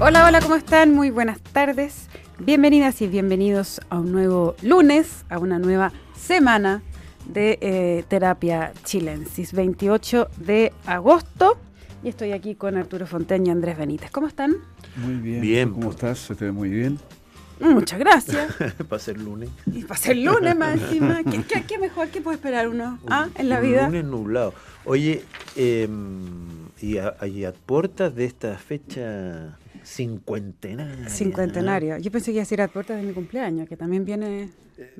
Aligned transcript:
Hola, 0.00 0.26
hola, 0.26 0.40
¿cómo 0.40 0.54
están? 0.54 0.94
Muy 0.94 1.10
buenas 1.10 1.40
tardes. 1.40 2.08
Bienvenidas 2.38 3.02
y 3.02 3.08
bienvenidos 3.08 3.80
a 3.90 3.98
un 3.98 4.12
nuevo 4.12 4.54
lunes, 4.62 5.24
a 5.28 5.38
una 5.38 5.58
nueva 5.58 5.92
semana 6.16 6.82
de 7.26 7.58
eh, 7.60 8.04
Terapia 8.06 8.72
Chilensis, 8.84 9.52
28 9.52 10.28
de 10.36 10.72
agosto. 10.86 11.58
Y 12.04 12.08
estoy 12.10 12.30
aquí 12.30 12.54
con 12.54 12.76
Arturo 12.76 13.08
Fonteña 13.08 13.48
y 13.48 13.50
Andrés 13.50 13.76
Benítez. 13.76 14.12
¿Cómo 14.12 14.28
están? 14.28 14.56
Muy 14.96 15.14
bien. 15.14 15.40
Bien. 15.40 15.70
¿Cómo 15.72 15.90
estás? 15.90 16.20
Se 16.20 16.36
te 16.36 16.44
ve 16.44 16.52
muy 16.52 16.68
bien. 16.68 16.98
Muchas 17.58 17.98
gracias. 17.98 18.54
para 18.88 19.00
ser 19.02 19.18
lunes. 19.18 19.50
Y 19.66 19.82
para 19.82 19.98
ser 19.98 20.16
lunes 20.16 20.56
más 20.56 20.80
encima. 20.80 21.24
¿Qué, 21.24 21.42
qué, 21.42 21.64
qué 21.66 21.76
mejor 21.78 22.08
que 22.08 22.20
puede 22.20 22.36
esperar 22.36 22.68
uno 22.68 23.00
ah, 23.08 23.26
en 23.34 23.48
la 23.48 23.56
Un 23.56 23.62
vida? 23.62 23.86
lunes 23.86 24.04
nublado. 24.04 24.54
Oye, 24.84 25.24
eh, 25.56 25.88
y, 26.80 26.98
a, 26.98 27.16
y 27.26 27.44
a 27.44 27.52
puertas 27.52 28.14
de 28.14 28.26
esta 28.26 28.56
fecha 28.58 29.58
cincuentenaria. 29.88 31.08
Cincuentenario. 31.08 31.98
Yo 31.98 32.10
pensé 32.10 32.26
que 32.30 32.36
iba 32.36 32.42
a 32.42 32.46
ser 32.46 32.60
a 32.60 32.68
puertas 32.68 32.96
de 32.96 33.02
mi 33.02 33.12
cumpleaños, 33.12 33.68
que 33.68 33.76
también 33.76 34.04
viene 34.04 34.50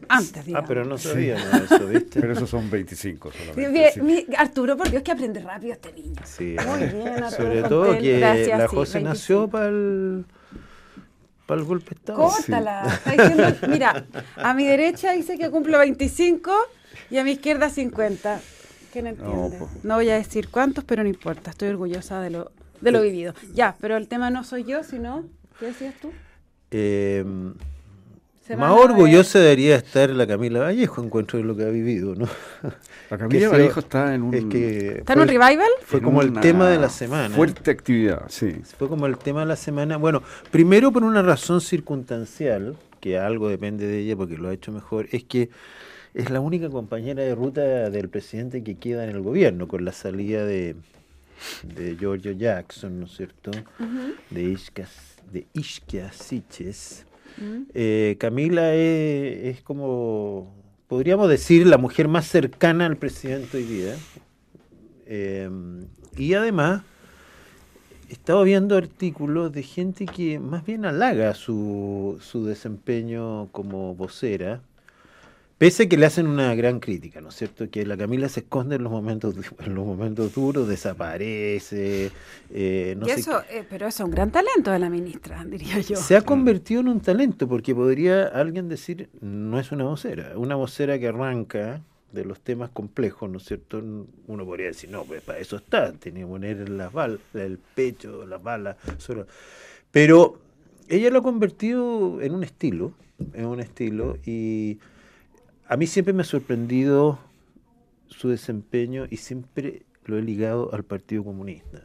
antes, 0.09 0.39
Ah, 0.39 0.43
digamos. 0.45 0.69
pero 0.69 0.85
no 0.85 0.99
sabíamos 0.99 1.45
eso, 1.71 1.87
¿viste? 1.87 2.21
Pero 2.21 2.33
esos 2.33 2.51
son 2.51 2.69
25 2.71 3.31
Sí, 3.31 3.39
solamente. 3.39 3.71
bien, 3.71 3.91
sí. 3.95 4.01
mi- 4.01 4.37
Arturo, 4.37 4.77
por 4.77 4.91
Dios, 4.91 5.03
que 5.03 5.13
aprende 5.13 5.41
rápido 5.41 5.75
este 5.75 5.93
niño. 5.93 6.21
Sí, 6.25 6.57
Muy 6.67 6.83
ah, 6.83 6.91
bien, 6.93 7.09
Arturo 7.25 7.31
Sobre 7.31 7.63
todo 7.63 7.99
que 7.99 8.19
gracias, 8.19 8.59
la 8.59 8.69
sí, 8.69 8.75
José 8.77 8.99
25. 8.99 9.09
nació 9.09 9.49
para 9.49 9.69
el, 9.69 10.25
para 11.47 11.61
el 11.61 11.67
golpe 11.67 11.91
de 11.91 11.95
Estado. 11.97 12.19
Córtala. 12.19 12.83
Está 12.87 13.13
diciendo, 13.13 13.69
mira, 13.69 14.05
a 14.37 14.55
mi 14.55 14.65
derecha 14.67 15.13
dice 15.13 15.39
que 15.39 15.51
cumplo 15.51 15.79
25 15.79 16.51
y 17.11 17.19
a 17.19 17.25
mi 17.25 17.33
izquierda 17.33 17.69
50. 17.71 18.41
¿Quién 18.93 19.07
entiende? 19.07 19.59
po. 19.59 19.69
No 19.85 19.97
voy 19.97 20.09
a 20.11 20.15
decir 20.17 20.49
cuántos, 20.49 20.83
pero 20.85 21.03
no 21.05 21.09
importa. 21.09 21.51
Estoy 21.51 21.69
orgullosa 21.69 22.21
de 22.21 22.31
lo, 22.31 22.51
de 22.81 22.93
lo 22.93 23.03
vivido. 23.03 23.35
Ya, 23.55 23.77
pero 23.81 23.97
el 23.97 24.09
tema 24.09 24.31
no 24.31 24.45
soy 24.45 24.65
yo, 24.65 24.83
sino. 24.85 25.25
¿Qué 25.59 25.67
decías 25.67 25.95
tú? 26.01 26.13
Eh, 26.71 27.25
Se 28.47 28.57
más 28.57 28.73
orgullosa 28.73 29.41
debería 29.41 29.77
estar 29.77 30.11
la 30.11 30.27
Camila 30.27 30.61
Vallejo, 30.61 31.03
encuentro 31.03 31.39
de 31.39 31.45
lo 31.45 31.57
que 31.57 31.65
ha 31.65 31.69
vivido, 31.69 32.15
¿no? 32.15 32.29
La 33.11 33.19
Camila 33.19 33.49
Vallejo 33.49 33.81
está 33.81 34.15
en 34.15 34.23
un. 34.23 34.35
Es 34.35 34.45
que 34.45 34.89
¿Está 34.99 35.15
en 35.15 35.21
un 35.21 35.29
revival? 35.29 35.71
Fue 35.83 35.99
en 35.99 36.05
como 36.05 36.23
el 36.23 36.33
tema 36.41 36.69
de 36.69 36.79
la 36.79 36.89
semana. 36.89 37.35
Fuerte 37.35 37.71
actividad, 37.71 38.23
sí. 38.29 38.61
Fue 38.77 38.89
como 38.89 39.07
el 39.07 39.19
tema 39.19 39.41
de 39.41 39.47
la 39.47 39.57
semana. 39.57 39.97
Bueno, 39.97 40.23
primero 40.51 40.93
por 40.93 41.03
una 41.03 41.23
razón 41.23 41.61
circunstancial, 41.61 42.77
que 43.01 43.19
algo 43.19 43.49
depende 43.49 43.87
de 43.87 44.01
ella 44.01 44.17
porque 44.17 44.37
lo 44.37 44.49
ha 44.49 44.53
hecho 44.53 44.73
mejor, 44.73 45.09
es 45.11 45.25
que 45.25 45.51
es 46.15 46.31
la 46.31 46.41
única 46.41 46.69
compañera 46.69 47.23
de 47.23 47.35
ruta 47.35 47.91
del 47.91 48.09
presidente 48.09 48.63
que 48.63 48.77
queda 48.77 49.05
en 49.05 49.11
el 49.11 49.21
gobierno, 49.21 49.69
con 49.69 49.85
la 49.85 49.93
salida 49.93 50.45
de, 50.45 50.77
de 51.63 51.97
Giorgio 51.97 52.33
Jackson, 52.33 53.01
¿no 53.01 53.07
es 53.07 53.13
cierto? 53.17 53.51
De 54.31 54.43
Ishka, 54.43 54.89
de 55.33 55.47
Siches. 56.13 57.07
Eh, 57.75 58.17
Camila 58.19 58.75
es, 58.75 59.57
es 59.57 59.63
como, 59.63 60.55
podríamos 60.89 61.29
decir, 61.29 61.67
la 61.67 61.79
mujer 61.79 62.09
más 62.09 62.27
cercana 62.27 62.87
al 62.87 62.97
presidente 62.97 63.59
hoy 63.59 63.65
día. 63.65 63.95
Eh, 65.07 65.49
y 66.17 66.35
además, 66.35 66.83
he 68.09 68.13
estado 68.13 68.43
viendo 68.43 68.77
artículos 68.77 69.53
de 69.53 69.63
gente 69.63 70.07
que 70.07 70.39
más 70.39 70.65
bien 70.65 70.85
halaga 70.85 71.35
su, 71.35 72.19
su 72.21 72.45
desempeño 72.45 73.49
como 73.53 73.95
vocera, 73.95 74.63
pese 75.59 75.83
a 75.85 75.89
que 75.89 75.97
le 75.97 76.07
hacen 76.07 76.27
una 76.29 76.55
gran 76.55 76.79
crítica, 76.81 77.21
¿no 77.21 77.31
es 77.31 77.35
cierto? 77.35 77.69
Que 77.69 77.85
la 77.85 77.97
Camila 77.97 78.29
se 78.29 78.41
esconde 78.41 78.77
en 78.77 78.85
los 78.85 78.93
momentos, 78.93 79.35
en 79.59 79.75
los 79.75 79.85
momentos 79.85 80.33
duros, 80.35 80.69
desaparece, 80.69 82.11
eh, 82.51 82.95
no 82.99 83.07
Y 83.07 83.11
sé 83.11 83.21
eso, 83.21 83.43
eh, 83.51 83.65
pero 83.69 83.87
eso 83.89 84.03
es 84.03 84.07
un 84.07 84.11
gran 84.13 84.31
talento 84.31 84.71
de 84.71 84.79
la 84.79 84.89
ministra, 84.91 85.45
diría 85.51 85.81
yo. 85.81 85.97
se 85.97 86.17
ha 86.17 86.23
convertido 86.23 86.81
en 86.81 86.89
un 86.89 87.01
talento, 87.01 87.49
porque 87.49 87.75
podría 87.75 88.27
alguien 88.29 88.69
decir, 88.69 89.09
no 89.21 89.59
es 89.59 89.73
una 89.73 89.85
vocera, 89.85 90.33
una 90.37 90.55
vocera 90.55 90.99
que 90.99 91.09
arranca 91.09 91.83
de 92.13 92.25
los 92.25 92.41
temas 92.41 92.71
complejos, 92.71 93.29
¿no 93.29 93.37
es 93.39 93.45
cierto? 93.45 93.83
Uno 94.29 94.45
podría 94.47 94.69
decir, 94.69 94.89
no, 94.91 95.05
pues 95.05 95.21
para 95.23 95.41
eso 95.41 95.57
está, 95.57 95.93
tiene 95.93 96.21
que 96.21 96.27
poner 96.27 96.69
las 96.71 96.93
balas, 96.93 97.21
el 97.35 97.59
pecho, 97.59 98.25
las 98.27 98.43
balas, 98.43 98.77
sobre- 98.99 99.27
pero 99.91 100.39
ella 100.89 101.11
lo 101.11 101.19
ha 101.19 101.23
convertido 101.23 102.21
en 102.23 102.35
un 102.35 102.45
estilo, 102.45 102.93
en 103.35 103.45
un 103.47 103.61
estilo, 103.61 104.17
y 104.25 104.79
a 105.69 105.77
mí 105.77 105.87
siempre 105.87 106.15
me 106.15 106.23
ha 106.23 106.25
sorprendido 106.25 107.19
su 108.07 108.31
desempeño 108.31 109.07
y 109.11 109.19
siempre 109.19 109.83
lo 110.07 110.19
he 110.19 110.23
ligado 110.23 110.73
al 110.73 110.83
Partido 110.83 111.25
Comunista. 111.25 111.83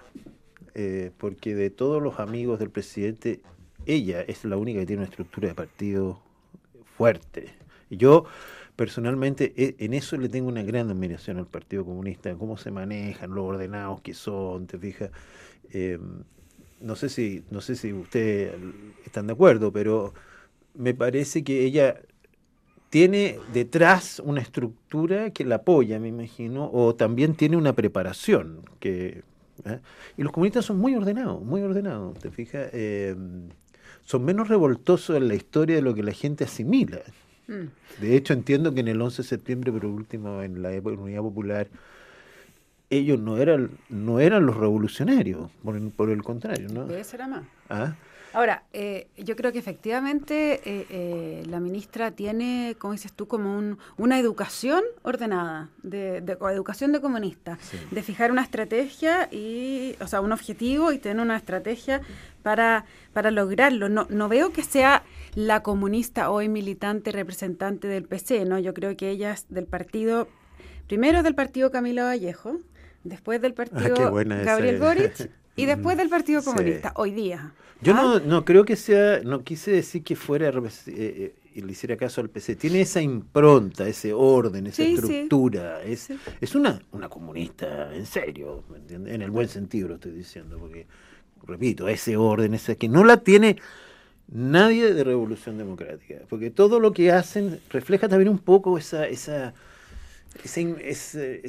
Eh, 0.73 1.11
porque 1.17 1.53
de 1.53 1.69
todos 1.69 2.01
los 2.01 2.19
amigos 2.19 2.59
del 2.59 2.71
presidente, 2.71 3.41
ella 3.85 4.21
es 4.21 4.45
la 4.45 4.57
única 4.57 4.79
que 4.79 4.85
tiene 4.85 5.01
una 5.01 5.09
estructura 5.09 5.49
de 5.49 5.55
partido 5.55 6.21
fuerte. 6.97 7.49
Yo 7.89 8.25
personalmente 8.75 9.53
e- 9.55 9.75
en 9.79 9.93
eso 9.93 10.17
le 10.17 10.29
tengo 10.29 10.47
una 10.47 10.63
gran 10.63 10.89
admiración 10.89 11.37
al 11.37 11.47
Partido 11.47 11.85
Comunista, 11.85 12.33
cómo 12.35 12.57
se 12.57 12.71
manejan, 12.71 13.35
lo 13.35 13.45
ordenados 13.45 14.01
que 14.01 14.13
son, 14.13 14.65
te 14.65 14.79
fijas. 14.79 15.11
Eh, 15.71 15.99
no 16.79 16.95
sé 16.95 17.09
si 17.09 17.43
no 17.51 17.61
sé 17.61 17.75
si 17.75 17.93
ustedes 17.93 18.55
están 19.05 19.27
de 19.27 19.33
acuerdo, 19.33 19.71
pero 19.71 20.13
me 20.73 20.93
parece 20.93 21.43
que 21.43 21.65
ella 21.65 21.99
tiene 22.93 23.39
detrás 23.51 24.21
una 24.23 24.39
estructura 24.39 25.31
que 25.31 25.45
la 25.45 25.55
apoya, 25.55 25.99
me 25.99 26.09
imagino, 26.09 26.69
o 26.71 26.93
también 26.93 27.33
tiene 27.33 27.57
una 27.57 27.73
preparación 27.73 28.59
que 28.79 29.23
¿eh? 29.65 29.79
y 30.15 30.21
los 30.21 30.31
comunistas 30.31 30.65
son 30.65 30.77
muy 30.77 30.93
ordenados, 30.93 31.41
muy 31.43 31.63
ordenados, 31.63 32.19
¿te 32.19 32.29
fijas? 32.29 32.69
Eh, 32.71 33.15
son 34.03 34.23
menos 34.23 34.47
revoltosos 34.47 35.17
en 35.17 35.27
la 35.27 35.33
historia 35.33 35.75
de 35.75 35.81
lo 35.81 35.95
que 35.95 36.03
la 36.03 36.11
gente 36.11 36.43
asimila. 36.43 36.99
Mm. 37.47 37.99
De 37.99 38.15
hecho, 38.15 38.33
entiendo 38.33 38.75
que 38.75 38.81
en 38.81 38.89
el 38.89 39.01
11 39.01 39.23
de 39.23 39.27
septiembre, 39.27 39.71
por 39.71 39.85
último, 39.87 40.43
en 40.43 40.61
la 40.61 40.71
época 40.71 40.91
de 40.91 40.97
la 40.97 41.03
Unidad 41.03 41.21
Popular, 41.23 41.67
ellos 42.91 43.19
no 43.19 43.37
eran, 43.39 43.71
no 43.89 44.19
eran 44.19 44.45
los 44.45 44.55
revolucionarios, 44.55 45.49
por, 45.63 45.75
el- 45.77 45.89
por 45.89 46.11
el 46.11 46.21
contrario, 46.21 46.67
¿no? 46.71 46.85
Debe 46.85 47.03
ser 47.03 47.23
a 47.23 47.27
más. 47.27 47.43
¿Ah? 47.71 47.95
Ahora, 48.33 48.63
eh, 48.73 49.07
yo 49.17 49.35
creo 49.35 49.51
que 49.51 49.59
efectivamente 49.59 50.61
eh, 50.65 50.85
eh, 50.89 51.43
la 51.47 51.59
ministra 51.59 52.11
tiene, 52.11 52.75
como 52.79 52.93
dices 52.93 53.13
tú, 53.13 53.27
como 53.27 53.55
un- 53.57 53.77
una 53.97 54.17
educación 54.19 54.83
ordenada, 55.03 55.69
de, 55.83 56.21
de- 56.21 56.37
o 56.39 56.49
educación 56.49 56.91
de 56.91 56.99
comunista, 56.99 57.57
Sí. 57.61 57.77
de 57.91 58.01
fijar 58.03 58.31
una 58.31 58.41
estrategia 58.41 59.29
y, 59.31 59.95
o 60.01 60.07
sea, 60.07 60.19
un 60.21 60.31
objetivo 60.31 60.91
y 60.91 60.97
tener 60.97 61.21
una 61.21 61.37
estrategia 61.37 62.01
para, 62.41 62.85
para 63.13 63.29
lograrlo. 63.31 63.87
No, 63.87 64.07
no 64.09 64.27
veo 64.29 64.51
que 64.51 64.63
sea 64.63 65.03
la 65.35 65.61
comunista 65.63 66.29
hoy 66.31 66.49
militante 66.49 67.11
representante 67.11 67.87
del 67.87 68.03
PC, 68.03 68.45
¿no? 68.45 68.57
Yo 68.59 68.73
creo 68.73 68.97
que 68.97 69.09
ella 69.11 69.31
es 69.33 69.45
del 69.49 69.65
partido, 69.65 70.27
primero 70.87 71.21
del 71.23 71.35
partido 71.35 71.69
Camila 71.71 72.03
Vallejo, 72.05 72.57
después 73.03 73.41
del 73.41 73.53
partido 73.53 73.95
Ah, 74.17 74.21
esa 74.21 74.43
Gabriel 74.43 74.75
es. 74.75 74.81
Boric 74.81 75.31
y 75.55 75.65
después 75.65 75.97
del 75.97 76.09
Partido 76.09 76.41
Sí. 76.41 76.45
Comunista, 76.47 76.93
hoy 76.95 77.11
día. 77.11 77.53
Yo 77.81 77.93
¿Ah? 77.93 78.01
no, 78.01 78.19
no 78.19 78.45
creo 78.45 78.63
que 78.65 78.75
sea, 78.75 79.21
no 79.23 79.43
quise 79.43 79.71
decir 79.71 80.03
que 80.03 80.15
fuera 80.15 80.49
eh, 80.49 80.53
eh, 80.87 81.35
y 81.55 81.61
le 81.61 81.71
hiciera 81.73 81.97
caso 81.97 82.21
al 82.21 82.29
PC. 82.29 82.55
Tiene 82.55 82.81
esa 82.81 83.01
impronta, 83.01 83.87
ese 83.87 84.13
orden, 84.13 84.67
esa 84.67 84.77
Sí, 84.77 84.95
sí. 84.97 85.01
estructura. 85.03 85.83
Es, 85.83 85.99
Sí. 86.01 86.17
es 86.41 86.55
una, 86.55 86.81
una 86.91 87.09
comunista 87.09 87.93
en 87.93 88.05
serio, 88.05 88.63
¿me 88.69 88.77
entiendes? 88.77 89.13
En 89.13 89.21
el 89.21 89.31
buen 89.31 89.47
sentido 89.49 89.89
lo 89.89 89.95
estoy 89.95 90.11
diciendo, 90.13 90.57
porque, 90.57 90.87
repito, 91.45 91.87
ese 91.87 92.15
orden, 92.17 92.53
ese 92.53 92.77
que 92.77 92.87
no 92.89 93.03
la 93.03 93.17
tiene 93.17 93.57
nadie 94.31 94.93
de 94.93 95.03
Revolución 95.03 95.57
Democrática, 95.57 96.15
porque 96.29 96.49
todo 96.49 96.79
lo 96.79 96.93
que 96.93 97.11
hacen 97.11 97.59
refleja 97.69 98.07
también 98.07 98.29
un 98.29 98.39
poco 98.39 98.77
esa, 98.77 99.05
esa, 99.07 99.53
ese- 100.43 101.41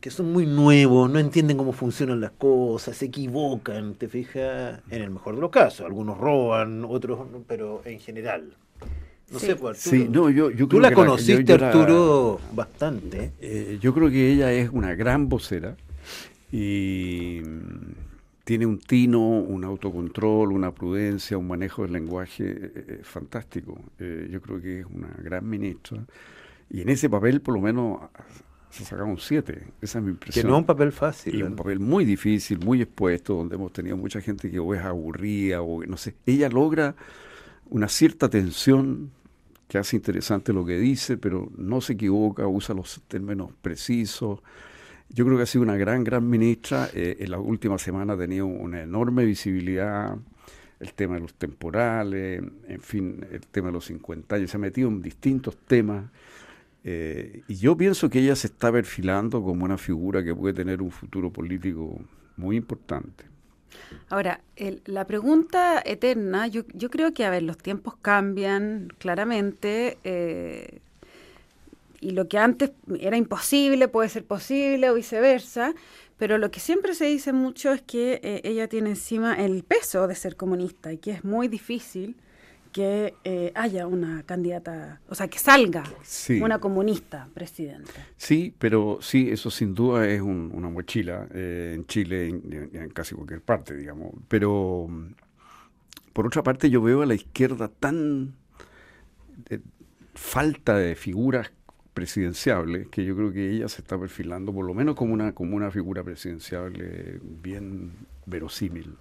que 0.00 0.10
son 0.10 0.32
muy 0.32 0.46
nuevos, 0.46 1.10
no 1.10 1.18
entienden 1.18 1.56
cómo 1.56 1.72
funcionan 1.72 2.20
las 2.20 2.30
cosas, 2.32 2.96
se 2.96 3.06
equivocan, 3.06 3.94
te 3.94 4.08
fijas, 4.08 4.80
en 4.90 5.02
el 5.02 5.10
mejor 5.10 5.34
de 5.36 5.40
los 5.40 5.50
casos, 5.50 5.86
algunos 5.86 6.18
roban, 6.18 6.84
otros, 6.84 7.30
no, 7.30 7.42
pero 7.46 7.82
en 7.84 8.00
general. 8.00 8.54
No 9.30 9.38
Sí. 9.38 9.46
sé, 9.46 9.56
pues, 9.56 9.78
Arturo. 9.86 10.02
Sí, 10.04 10.08
no, 10.10 10.28
yo, 10.30 10.50
yo 10.50 10.66
Tú 10.66 10.70
creo 10.70 10.80
la 10.80 10.88
que 10.88 10.94
conociste, 10.96 11.44
yo- 11.44 11.56
yo 11.56 11.58
la- 11.58 11.68
Arturo, 11.68 12.40
bastante. 12.52 13.32
Eh, 13.40 13.78
yo 13.80 13.94
creo 13.94 14.10
que 14.10 14.32
ella 14.32 14.52
es 14.52 14.70
una 14.70 14.94
gran 14.96 15.28
vocera 15.28 15.76
y 16.50 17.40
tiene 18.44 18.66
un 18.66 18.78
tino, 18.80 19.20
un 19.20 19.62
autocontrol, 19.64 20.50
una 20.50 20.72
prudencia, 20.72 21.38
un 21.38 21.46
manejo 21.46 21.82
del 21.82 21.92
lenguaje 21.92 22.44
eh, 22.48 22.72
eh, 22.74 23.00
fantástico. 23.04 23.78
Eh, 24.00 24.28
yo 24.32 24.40
creo 24.40 24.60
que 24.60 24.80
es 24.80 24.86
una 24.92 25.14
gran 25.22 25.48
ministra 25.48 25.98
y 26.70 26.80
en 26.82 26.88
ese 26.88 27.10
papel 27.10 27.40
por 27.40 27.54
lo 27.54 27.60
menos 27.60 28.00
se 28.70 28.94
un 28.94 29.18
7. 29.18 29.66
Esa 29.80 29.98
es 29.98 30.04
mi 30.04 30.10
Que 30.10 30.12
impresión. 30.12 30.46
no 30.46 30.54
es 30.54 30.60
un 30.60 30.66
papel 30.66 30.92
fácil. 30.92 31.34
Y 31.34 31.42
un 31.42 31.56
papel 31.56 31.80
muy 31.80 32.04
difícil, 32.04 32.60
muy 32.64 32.80
expuesto, 32.80 33.34
donde 33.34 33.56
hemos 33.56 33.72
tenido 33.72 33.96
mucha 33.96 34.20
gente 34.20 34.50
que 34.50 34.58
o 34.58 34.74
es 34.74 34.80
aburrida 34.82 35.60
o 35.60 35.84
no 35.84 35.96
sé. 35.96 36.14
Ella 36.24 36.48
logra 36.48 36.94
una 37.68 37.88
cierta 37.88 38.28
tensión 38.28 39.10
que 39.66 39.78
hace 39.78 39.96
interesante 39.96 40.52
lo 40.52 40.64
que 40.64 40.78
dice, 40.78 41.16
pero 41.16 41.50
no 41.56 41.80
se 41.80 41.94
equivoca, 41.94 42.46
usa 42.46 42.74
los 42.74 43.02
términos 43.08 43.50
precisos. 43.60 44.40
Yo 45.08 45.24
creo 45.24 45.36
que 45.36 45.42
ha 45.42 45.46
sido 45.46 45.62
una 45.62 45.76
gran, 45.76 46.04
gran 46.04 46.28
ministra. 46.28 46.88
Eh, 46.94 47.16
en 47.20 47.30
la 47.30 47.38
última 47.38 47.78
semana 47.78 48.12
ha 48.12 48.18
tenido 48.18 48.46
una 48.46 48.82
enorme 48.82 49.24
visibilidad. 49.24 50.16
el 50.78 50.94
tema 50.94 51.16
de 51.16 51.20
los 51.20 51.34
temporales, 51.34 52.42
en 52.66 52.80
fin, 52.80 53.26
el 53.30 53.42
tema 53.48 53.66
de 53.66 53.74
los 53.74 53.84
50 53.84 54.36
años, 54.36 54.50
se 54.50 54.56
ha 54.56 54.60
metido 54.60 54.88
en 54.88 55.02
distintos 55.02 55.56
temas. 55.66 56.04
Eh, 56.84 57.42
y 57.48 57.56
yo 57.56 57.76
pienso 57.76 58.08
que 58.08 58.20
ella 58.20 58.36
se 58.36 58.46
está 58.46 58.72
perfilando 58.72 59.42
como 59.42 59.64
una 59.64 59.78
figura 59.78 60.24
que 60.24 60.34
puede 60.34 60.54
tener 60.54 60.80
un 60.80 60.90
futuro 60.90 61.30
político 61.30 62.00
muy 62.36 62.56
importante. 62.56 63.24
Ahora, 64.08 64.40
la 64.86 65.06
pregunta 65.06 65.82
eterna, 65.84 66.46
yo, 66.46 66.62
yo, 66.74 66.90
creo 66.90 67.12
que, 67.12 67.24
a 67.24 67.30
ver, 67.30 67.42
los 67.42 67.58
tiempos 67.58 67.94
cambian 68.00 68.88
claramente. 68.98 69.98
Eh, 70.04 70.80
y 72.00 72.12
lo 72.12 72.28
que 72.28 72.38
antes 72.38 72.70
era 72.98 73.16
imposible 73.16 73.86
puede 73.88 74.08
ser 74.08 74.24
posible 74.24 74.88
o 74.88 74.94
viceversa, 74.94 75.74
pero 76.18 76.38
lo 76.38 76.50
que 76.50 76.58
siempre 76.58 76.94
se 76.94 77.04
dice 77.04 77.32
mucho 77.32 77.72
es 77.72 77.82
que 77.82 78.20
eh, 78.22 78.40
ella 78.44 78.68
tiene 78.68 78.90
encima 78.90 79.34
el 79.34 79.62
peso 79.64 80.06
de 80.06 80.14
ser 80.14 80.36
comunista 80.36 80.92
y 80.92 80.98
que 80.98 81.10
es 81.10 81.24
muy 81.24 81.48
difícil 81.48 82.16
que 82.72 83.14
eh, 83.24 83.52
haya 83.54 83.86
una 83.86 84.22
candidata, 84.24 85.00
o 85.08 85.14
sea, 85.14 85.28
que 85.28 85.38
salga 85.38 85.82
una 86.40 86.58
comunista 86.58 87.28
presidenta. 87.34 88.06
Sí, 88.16 88.54
pero 88.58 88.98
sí, 89.00 89.30
eso 89.30 89.50
sin 89.50 89.74
duda 89.74 90.08
es 90.08 90.20
una 90.20 90.68
mochila 90.68 91.26
eh, 91.32 91.72
en 91.74 91.86
Chile, 91.86 92.28
en, 92.28 92.70
en, 92.72 92.90
casi 92.90 93.14
cualquier 93.14 93.42
parte, 93.42 93.76
digamos. 93.76 94.12
Pero, 94.28 94.88
por 96.12 96.26
otra 96.26 96.42
parte, 96.42 96.70
yo 96.70 96.80
veo 96.82 97.02
a 97.02 97.06
la 97.06 97.14
izquierda 97.14 97.68
tan 97.68 98.34
falta 100.14 100.76
de 100.76 100.94
figuras 100.94 101.50
presidenciable, 101.94 102.88
que 102.90 103.04
yo 103.04 103.16
creo 103.16 103.32
que 103.32 103.50
ella 103.50 103.68
se 103.68 103.82
está 103.82 103.98
perfilando 103.98 104.52
por 104.52 104.64
lo 104.64 104.74
menos 104.74 104.94
como 104.94 105.12
una, 105.12 105.32
como 105.32 105.56
una 105.56 105.70
figura 105.70 106.02
presidenciable 106.02 107.20
bien 107.22 107.92
verosímil. 108.26 108.96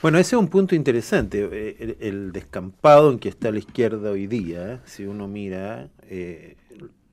Bueno, 0.00 0.18
ese 0.18 0.36
es 0.36 0.40
un 0.40 0.46
punto 0.46 0.76
interesante, 0.76 1.48
eh, 1.50 1.96
el, 1.98 2.30
descampado 2.30 3.10
en 3.10 3.18
que 3.18 3.28
está 3.28 3.50
la 3.50 3.58
izquierda 3.58 4.12
hoy 4.12 4.28
día, 4.28 4.80
si 4.84 5.06
uno 5.06 5.26
mira, 5.26 5.88
eh, 6.02 6.56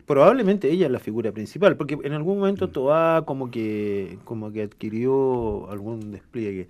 probablemente 0.06 0.70
ella 0.70 0.86
es 0.86 0.92
la 0.92 1.00
figura 1.00 1.32
principal, 1.32 1.78
porque 1.78 1.98
en 2.04 2.14
algún 2.14 2.38
momento 2.38 2.68
mm. 2.68 2.72
Toa 2.72 3.24
como 3.26 3.50
que, 3.50 4.20
como 4.24 4.52
que 4.52 4.62
adquirió 4.62 5.68
algún 5.72 6.12
despliegue. 6.12 6.68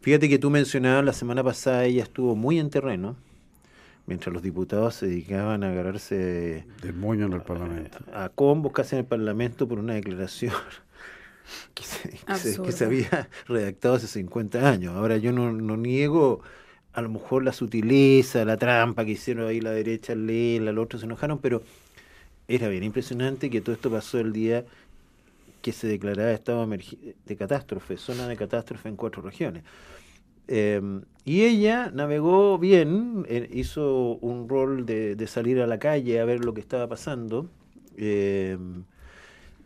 Fíjate 0.00 0.28
que 0.28 0.40
tú 0.40 0.50
mencionabas 0.50 1.04
la 1.04 1.12
semana 1.12 1.44
pasada, 1.44 1.84
ella 1.84 2.02
estuvo 2.02 2.34
muy 2.34 2.58
en 2.58 2.68
terreno, 2.68 3.14
mientras 4.06 4.34
los 4.34 4.42
diputados 4.42 4.96
se 4.96 5.06
dedicaban 5.06 5.62
a 5.62 5.70
agarrarse 5.70 6.66
del 6.82 6.94
moño 6.94 7.26
en 7.26 7.34
el 7.34 7.42
Parlamento. 7.42 7.98
A, 8.12 8.30
combos 8.30 8.72
casi 8.72 8.96
en 8.96 9.00
el 9.00 9.06
Parlamento 9.06 9.68
por 9.68 9.78
una 9.78 9.94
declaración 9.94 10.54
que 11.74 12.72
se, 12.72 12.84
había 12.84 13.28
redactado 13.48 13.94
hace 13.94 14.06
50 14.06 14.68
años. 14.68 14.94
Ahora 14.96 15.16
yo 15.16 15.32
no, 15.32 15.52
niego 15.76 16.40
a 16.92 17.00
lo 17.00 17.08
mejor 17.08 17.42
la 17.44 17.52
sutileza, 17.52 18.44
la 18.44 18.56
trampa 18.56 19.04
que 19.04 19.12
hicieron 19.12 19.48
ahí 19.48 19.60
la 19.60 19.70
derecha, 19.70 20.12
el 20.12 20.68
al 20.68 20.78
otro 20.78 20.98
se 20.98 21.06
enojaron, 21.06 21.38
pero 21.38 21.62
era 22.48 22.68
bien 22.68 22.84
impresionante 22.84 23.48
que 23.48 23.60
todo 23.60 23.74
esto 23.74 23.90
pasó 23.90 24.18
el 24.18 24.32
día 24.32 24.64
que 25.62 25.72
se 25.72 25.86
declaraba 25.86 26.32
estado 26.32 26.66
de 26.66 27.36
catástrofe, 27.36 27.96
zona 27.96 28.28
de 28.28 28.36
catástrofe 28.36 28.88
en 28.88 28.96
cuatro 28.96 29.22
regiones. 29.22 29.62
Em, 30.48 31.02
y 31.24 31.42
ella 31.44 31.90
navegó 31.94 32.58
bien, 32.58 33.24
eh, 33.28 33.48
hizo 33.52 34.16
un 34.20 34.48
rol 34.48 34.84
de, 34.84 35.26
salir 35.26 35.60
a 35.60 35.66
la 35.66 35.78
calle 35.78 36.20
a 36.20 36.24
ver 36.24 36.44
lo 36.44 36.52
que 36.52 36.60
estaba 36.60 36.88
pasando. 36.88 37.48
Em, 37.96 38.84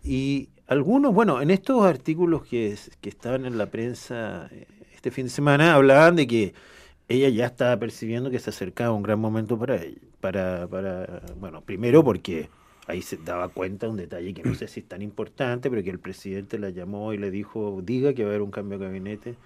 y 0.05 0.49
algunos, 0.67 1.15
bueno, 1.15 1.41
en 1.41 1.51
estos 1.51 1.85
artículos 1.85 2.45
que, 2.47 2.77
que 3.01 3.09
estaban 3.09 3.47
en 3.47 3.59
la 3.59 3.67
prensa 3.67 4.49
eh, 4.53 4.67
este 4.95 5.11
fin 5.11 5.27
de 5.27 5.31
semana 5.31 5.75
hablaban 5.75 6.17
de 6.17 6.27
que 6.27 6.55
ella 7.09 7.29
ya 7.29 7.47
estaba 7.47 7.77
percibiendo 7.79 8.31
que 8.31 8.39
se 8.39 8.51
acercaba 8.51 8.93
un 8.93 9.03
gran 9.03 9.21
momento 9.21 9.59
para 9.59 9.77
ella. 9.83 10.01
Para, 10.21 10.67
para, 10.67 11.23
bueno, 11.39 11.61
primero 11.61 12.03
porque 12.03 12.49
ahí 12.89 13.03
se 13.03 13.17
daba 13.17 13.49
cuenta 13.49 13.89
un 13.89 13.97
detalle 13.97 14.35
que 14.35 14.43
no 14.43 14.55
sé 14.55 14.67
si 14.67 14.81
es 14.81 14.89
tan 14.89 15.03
importante, 15.03 15.71
pero 15.71 15.83
que 15.85 15.91
el 15.91 16.01
presidente 16.01 16.59
la 16.59 16.71
llamó 16.71 17.12
y 17.12 17.19
le 17.19 17.31
dijo, 17.31 17.81
diga 17.85 18.12
que 18.15 18.25
va 18.25 18.31
a 18.31 18.33
haber 18.33 18.43
un 18.43 18.51
cambio 18.51 18.79
de 18.79 18.87
gabinete 18.87 19.37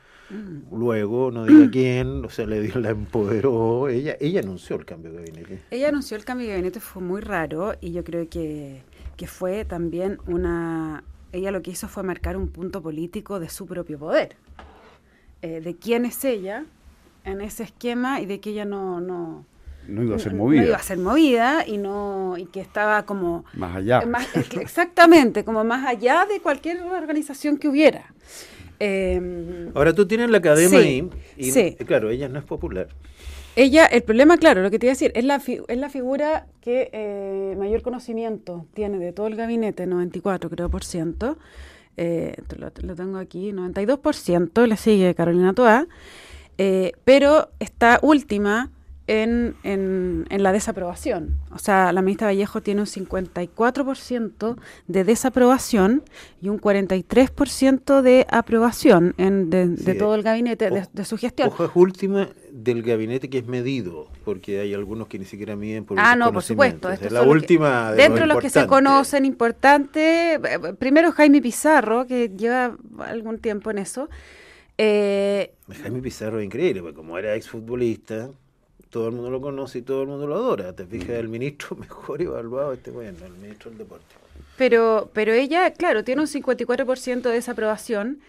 Luego, 0.71 1.31
no 1.33 1.45
diga 1.45 1.71
quién, 1.71 2.25
o 2.25 2.31
sea, 2.31 2.47
le 2.47 2.61
dio, 2.61 2.79
la 2.81 2.91
empoderó. 2.91 3.89
Ella, 3.89 4.17
ella 4.21 4.41
anunció 4.41 4.77
el 4.77 4.85
cambio 4.85 5.11
de 5.11 5.19
gabinete. 5.19 5.63
Ella 5.71 5.89
anunció 5.89 6.17
el 6.17 6.25
cambio 6.25 6.47
de 6.47 6.53
gabinete, 6.53 6.81
fue 6.81 7.03
muy 7.03 7.21
raro 7.21 7.75
y 7.81 7.93
yo 7.93 8.05
creo 8.05 8.29
que, 8.29 8.83
que 9.21 9.27
fue 9.27 9.67
también 9.67 10.19
una... 10.27 11.05
Ella 11.33 11.51
lo 11.51 11.61
que 11.61 11.73
hizo 11.73 11.89
fue 11.89 12.03
marcar 12.03 12.39
un 12.39 12.49
punto 12.49 12.81
político 12.81 13.39
de 13.39 13.51
su 13.51 13.67
propio 13.67 13.99
poder, 13.99 14.35
eh, 15.43 15.61
de 15.61 15.77
quién 15.77 16.07
es 16.07 16.25
ella 16.25 16.65
en 17.27 17.43
ese 17.43 17.65
esquema 17.65 18.23
y 18.23 18.25
de 18.25 18.41
que 18.41 18.49
ella 18.49 18.65
no, 18.65 18.99
no, 19.03 19.45
no 19.87 20.03
iba 20.03 20.17
a 20.17 20.19
ser 20.19 20.33
movida. 20.33 20.63
No 20.63 20.69
iba 20.69 20.77
a 20.79 20.83
ser 20.83 20.97
movida 20.97 21.67
y 21.67 21.77
no 21.77 22.37
y 22.39 22.47
que 22.47 22.63
estaba 22.63 23.05
como 23.05 23.45
más 23.53 23.77
allá. 23.77 24.03
exactamente, 24.59 25.45
como 25.45 25.65
más 25.65 25.87
allá 25.87 26.25
de 26.25 26.41
cualquier 26.41 26.81
organización 26.81 27.59
que 27.59 27.69
hubiera. 27.69 28.15
Em, 28.79 29.71
Ahora 29.75 29.93
tú 29.93 30.07
tienes 30.07 30.31
la 30.31 30.39
academia 30.39 30.79
ahí 30.79 31.11
y 31.37 31.75
claro, 31.85 32.09
ella 32.09 32.31
no 32.31 32.39
es 32.39 32.47
popular. 32.47 32.89
Ella, 33.57 33.87
el 33.87 34.03
problema, 34.03 34.39
claro, 34.39 34.63
lo 34.63 34.71
que 34.71 34.79
te 34.79 34.87
iba 34.87 34.93
a 34.93 34.95
decir, 34.95 35.13
es 35.15 35.25
la, 35.25 35.43
es 35.69 35.79
la 35.79 35.91
figura 35.91 36.47
que 36.61 36.91
eh, 36.93 37.57
mayor 37.59 37.83
conocimiento 37.83 38.67
tiene 38.75 38.99
de 38.99 39.13
todo 39.13 39.27
el 39.27 39.37
gabinete, 39.37 39.87
94 39.87 40.49
creo 40.51 40.71
por 40.71 40.85
ciento. 40.85 41.37
Eh, 41.97 42.37
lo, 42.57 42.71
tengo 42.71 43.19
aquí, 43.19 43.53
92%, 43.53 44.67
le 44.67 44.77
sigue 44.77 45.15
Carolina 45.15 45.53
Toa, 45.53 45.89
eh, 46.59 46.93
pero 47.05 47.51
esta 47.59 47.99
última 48.03 48.71
en, 49.11 49.57
en, 49.65 50.25
en, 50.31 50.43
la 50.45 50.53
desaprobación. 50.53 51.41
O 51.51 51.59
sea, 51.59 51.93
la 51.93 52.01
ministra 52.01 52.29
Vallejo 52.29 52.63
tiene 52.63 52.83
un 52.83 52.87
54% 52.87 54.57
de 54.87 55.05
desaprobación 55.05 56.05
y 56.41 56.49
un 56.49 56.61
43% 56.61 58.03
de 58.03 58.25
aprobación 58.31 59.15
en, 59.19 59.51
de, 59.51 59.95
todo 59.95 60.15
el 60.15 60.23
gabinete, 60.23 60.71
de, 60.93 61.05
su 61.05 61.17
gestión. 61.17 61.49
Ojo, 61.49 61.65
es 61.65 61.71
última 61.75 62.29
del 62.53 62.85
gabinete 62.85 63.29
que 63.29 63.39
es 63.39 63.49
medido, 63.49 64.07
porque 64.25 64.61
hay 64.61 64.75
algunos 64.75 65.09
que 65.09 65.19
ni 65.19 65.25
siquiera 65.25 65.57
miden 65.57 65.85
por 65.85 65.99
Ah, 65.99 66.15
no, 66.15 66.33
por 66.33 66.45
supuesto. 66.45 66.89
es 66.89 67.11
la 67.11 67.23
última. 67.23 67.91
dentro 67.91 68.21
de 68.21 68.27
los 68.29 68.39
que 68.39 68.49
se 68.49 68.69
conocen, 68.69 69.25
importante, 69.25 70.35
eh, 70.35 70.41
primero 70.79 71.11
Jaime 71.11 71.43
Pizarro, 71.43 72.07
que 72.07 72.29
lleva 72.29 72.77
algún 73.01 73.41
tiempo 73.41 73.73
en 73.73 73.79
eso. 73.79 74.09
Eh, 74.79 75.53
Jaime 75.83 76.01
Pizarro 76.01 76.39
es 76.39 76.47
increíble, 76.47 76.81
porque 76.81 76.95
como 76.95 77.19
era 77.19 77.35
exfutbolista 77.35 78.31
todo 78.91 79.07
el 79.07 79.15
mundo 79.15 79.31
lo 79.31 79.41
conoce 79.41 79.79
y 79.79 79.83
todo 79.83 80.03
el 80.03 80.09
mundo 80.09 80.27
lo 80.27 80.35
adora. 80.35 80.73
Te 80.75 80.85
fijas, 80.85 81.11
el 81.11 81.29
ministro 81.29 81.77
mejor 81.77 82.21
evaluado 82.21 82.73
este 82.73 82.91
bueno, 82.91 83.19
el 83.25 83.33
ministro 83.33 83.71
del 83.71 83.79
deporte. 83.79 84.05
Pero, 84.57 85.11
pero 85.15 85.33
ella, 85.33 85.73
claro, 85.73 86.05
tiene 86.05 86.21
un 86.21 86.27
54% 86.27 87.23
de 87.23 87.31
desaprobación, 87.31 88.21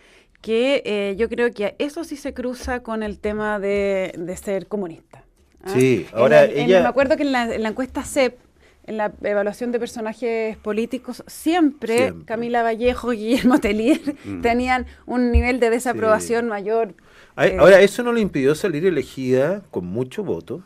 que 0.41 0.81
eh, 0.85 1.15
yo 1.17 1.29
creo 1.29 1.51
que 1.51 1.75
eso 1.77 2.03
sí 2.03 2.15
se 2.15 2.33
cruza 2.33 2.81
con 2.81 3.03
el 3.03 3.19
tema 3.19 3.59
de, 3.59 4.37
ser 4.41 4.67
comunista. 4.67 5.23
¿ah? 5.63 5.71
Sí, 5.73 6.07
ahora 6.13 6.45
ella... 6.45 6.81
me 6.81 6.87
acuerdo 6.87 7.17
que 7.17 7.23
en 7.23 7.31
la, 7.31 7.53
encuesta 7.53 8.03
CEP, 8.03 8.37
en 8.85 8.97
la 8.97 9.11
evaluación 9.21 9.71
de 9.71 9.79
personajes 9.79 10.57
políticos, 10.57 11.23
siempre, 11.27 12.13
Camila 12.25 12.63
Vallejo 12.63 13.13
y 13.13 13.17
Guillermo 13.17 13.59
Telier 13.59 13.99
mm. 14.23 14.41
tenían 14.41 14.87
un 15.05 15.31
nivel 15.31 15.59
de 15.59 15.69
desaprobación 15.69 16.47
mayor 16.47 16.95
ahora, 17.35 17.81
eso 17.81 18.03
no 18.03 18.13
le 18.13 18.21
impidió 18.21 18.55
salir 18.55 18.85
elegida 18.85 19.61
con 19.71 19.85
mucho 19.85 20.23
voto, 20.23 20.63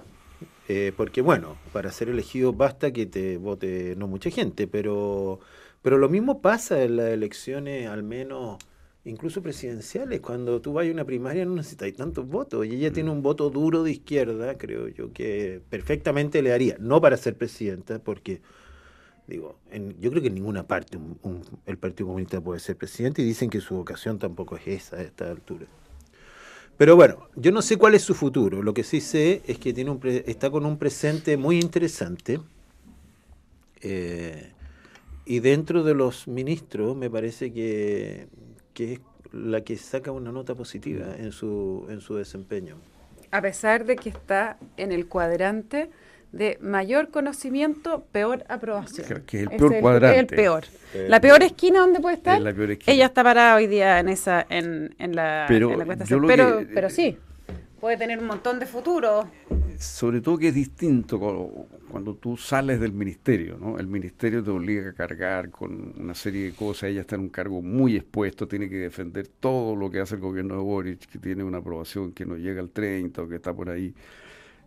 eh, 0.67 0.91
porque 0.97 1.21
bueno, 1.21 1.57
para 1.71 1.91
ser 1.91 2.09
elegido 2.09 2.53
basta 2.53 2.91
que 2.91 3.05
te 3.05 3.37
vote 3.37 3.95
no 3.97 4.07
mucha 4.07 4.29
gente, 4.31 4.67
pero, 4.67 5.39
pero 5.81 5.97
lo 5.97 6.09
mismo 6.09 6.41
pasa 6.41 6.83
en 6.83 6.97
las 6.97 7.09
elecciones, 7.09 7.87
al 7.87 8.03
menos 8.03 8.57
incluso 9.03 9.43
presidenciales, 9.43 10.19
cuando 10.21 10.61
tú 10.61 10.73
vas 10.73 10.87
a 10.87 10.91
una 10.91 11.05
primaria 11.05 11.45
no 11.45 11.55
necesitas 11.55 11.93
tantos 11.93 12.27
votos, 12.27 12.65
y 12.65 12.75
ella 12.75 12.91
tiene 12.91 13.11
un 13.11 13.21
voto 13.21 13.51
duro 13.51 13.83
de 13.83 13.91
izquierda, 13.91 14.57
creo 14.57 14.87
yo, 14.87 15.13
que 15.13 15.61
perfectamente 15.69 16.41
le 16.41 16.51
haría, 16.51 16.77
no 16.79 16.99
para 16.99 17.15
ser 17.17 17.35
presidenta, 17.37 17.99
porque 17.99 18.41
digo, 19.27 19.59
en, 19.71 19.99
yo 19.99 20.09
creo 20.09 20.21
que 20.21 20.29
en 20.29 20.35
ninguna 20.35 20.67
parte 20.67 20.97
el 21.67 21.77
Partido 21.77 22.07
Comunista 22.07 22.41
puede 22.41 22.59
ser 22.59 22.77
presidente 22.77 23.21
y 23.21 23.25
dicen 23.25 23.49
que 23.49 23.61
su 23.61 23.75
vocación 23.75 24.17
tampoco 24.19 24.57
es 24.57 24.67
esa 24.67 24.97
a 24.97 25.01
esta 25.01 25.29
altura. 25.29 25.67
Pero 26.77 26.95
bueno, 26.95 27.29
yo 27.35 27.51
no 27.51 27.61
sé 27.61 27.77
cuál 27.77 27.95
es 27.95 28.01
su 28.01 28.13
futuro. 28.13 28.61
Lo 28.61 28.73
que 28.73 28.83
sí 28.83 28.99
sé 28.99 29.41
es 29.47 29.57
que 29.59 29.73
tiene 29.73 29.91
un 29.91 29.99
está 30.03 30.49
con 30.49 30.65
un 30.65 30.77
presente 30.77 31.37
muy 31.37 31.59
interesante. 31.59 32.39
Eh, 33.81 34.51
y 35.25 35.39
dentro 35.39 35.83
de 35.83 35.93
los 35.93 36.27
ministros 36.27 36.95
me 36.95 37.09
parece 37.09 37.53
que, 37.53 38.27
que, 38.73 38.93
es 38.93 38.99
la 39.31 39.61
que 39.61 39.77
saca 39.77 40.11
una 40.11 40.31
nota 40.31 40.53
positiva 40.55 41.15
en 41.17 41.31
su, 41.31 41.85
en 41.89 42.01
su 42.01 42.15
desempeño. 42.15 42.75
A 43.31 43.41
pesar 43.41 43.85
de 43.85 43.95
que 43.95 44.09
está 44.09 44.57
en 44.77 44.91
el 44.91 45.07
cuadrante 45.07 45.89
de 46.35 46.57
mayor 46.61 47.09
conocimiento, 47.09 48.05
peor 48.11 48.43
aprobación. 48.49 49.23
Que 49.25 49.37
es 49.37 49.43
el 49.43 49.57
peor 49.57 49.79
cuadrante. 49.79 50.19
el 50.19 50.27
peor. 50.27 50.65
la 51.07 51.21
peor 51.21 51.43
esquina 51.43 51.79
donde 51.79 52.01
puede 52.01 52.17
estar. 52.17 52.41
la 52.41 52.53
peor 52.53 52.71
esquina. 52.71 52.93
Ella 52.93 53.05
está 53.05 53.23
parada 53.23 53.55
hoy 53.55 53.67
día 53.67 53.99
en 53.99 54.09
esa 54.09 54.45
en, 54.49 54.93
en 54.99 55.15
la, 55.15 55.45
pero, 55.47 55.71
en 55.71 55.79
la 55.79 55.95
pero, 56.27 56.61
pero 56.73 56.89
sí. 56.89 57.17
puede 57.79 57.95
tener 57.95 58.19
un 58.19 58.27
montón 58.27 58.59
de 58.59 58.65
futuro. 58.65 59.29
Sobre 59.79 60.19
todo 60.19 60.37
que 60.37 60.49
es 60.49 60.55
distinto 60.55 61.19
cuando, 61.89 62.15
tú 62.15 62.35
sales 62.35 62.81
del 62.81 62.91
ministerio, 62.91 63.57
¿no? 63.57 63.79
El 63.79 63.87
ministerio 63.87 64.43
te 64.43 64.51
obliga 64.51 64.89
a 64.89 64.93
cargar 64.93 65.49
con 65.49 65.93
una 65.97 66.15
serie 66.15 66.47
de 66.47 66.51
cosas, 66.51 66.89
ella 66.89 67.01
está 67.01 67.15
en 67.15 67.21
un 67.21 67.29
cargo 67.29 67.61
muy 67.61 67.95
expuesto, 67.95 68.45
tiene 68.45 68.69
que 68.69 68.75
defender 68.75 69.27
todo 69.39 69.73
lo 69.77 69.89
que 69.89 70.01
hace 70.01 70.15
el 70.15 70.21
gobierno 70.21 70.55
de 70.55 70.61
Boric, 70.61 71.05
que 71.07 71.17
tiene 71.17 71.45
una 71.45 71.59
aprobación 71.59 72.11
que 72.11 72.25
no 72.25 72.35
llega 72.35 72.59
al 72.59 72.71
30 72.71 73.21
o 73.21 73.29
que 73.29 73.35
está 73.35 73.53
por 73.53 73.69
ahí. 73.69 73.93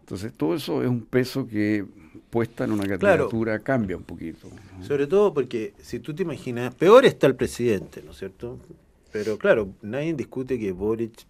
Entonces, 0.08 0.32
todo 0.32 0.54
eso 0.54 0.82
es 0.82 0.88
un 0.88 1.02
peso 1.02 1.46
que 1.46 1.84
puesta 2.30 2.64
en 2.64 2.72
una 2.72 2.86
candidatura 2.86 3.58
cambia 3.58 3.94
un 3.94 4.04
poquito. 4.04 4.48
Sobre 4.80 5.06
todo 5.06 5.34
porque, 5.34 5.74
si 5.82 6.00
tú 6.00 6.14
te 6.14 6.22
imaginas, 6.22 6.74
peor 6.74 7.04
está 7.04 7.26
el 7.26 7.36
presidente, 7.36 8.02
¿no 8.02 8.12
es 8.12 8.16
cierto? 8.16 8.58
Pero 9.12 9.36
claro, 9.36 9.68
nadie 9.82 10.14
discute 10.14 10.58
que 10.58 10.72
Boric 10.72 11.26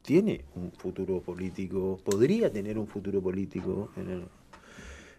tiene 0.00 0.46
un 0.56 0.72
futuro 0.72 1.20
político, 1.20 2.00
podría 2.02 2.50
tener 2.50 2.78
un 2.78 2.86
futuro 2.86 3.20
político 3.20 3.90
en 3.98 4.08
el, 4.08 4.22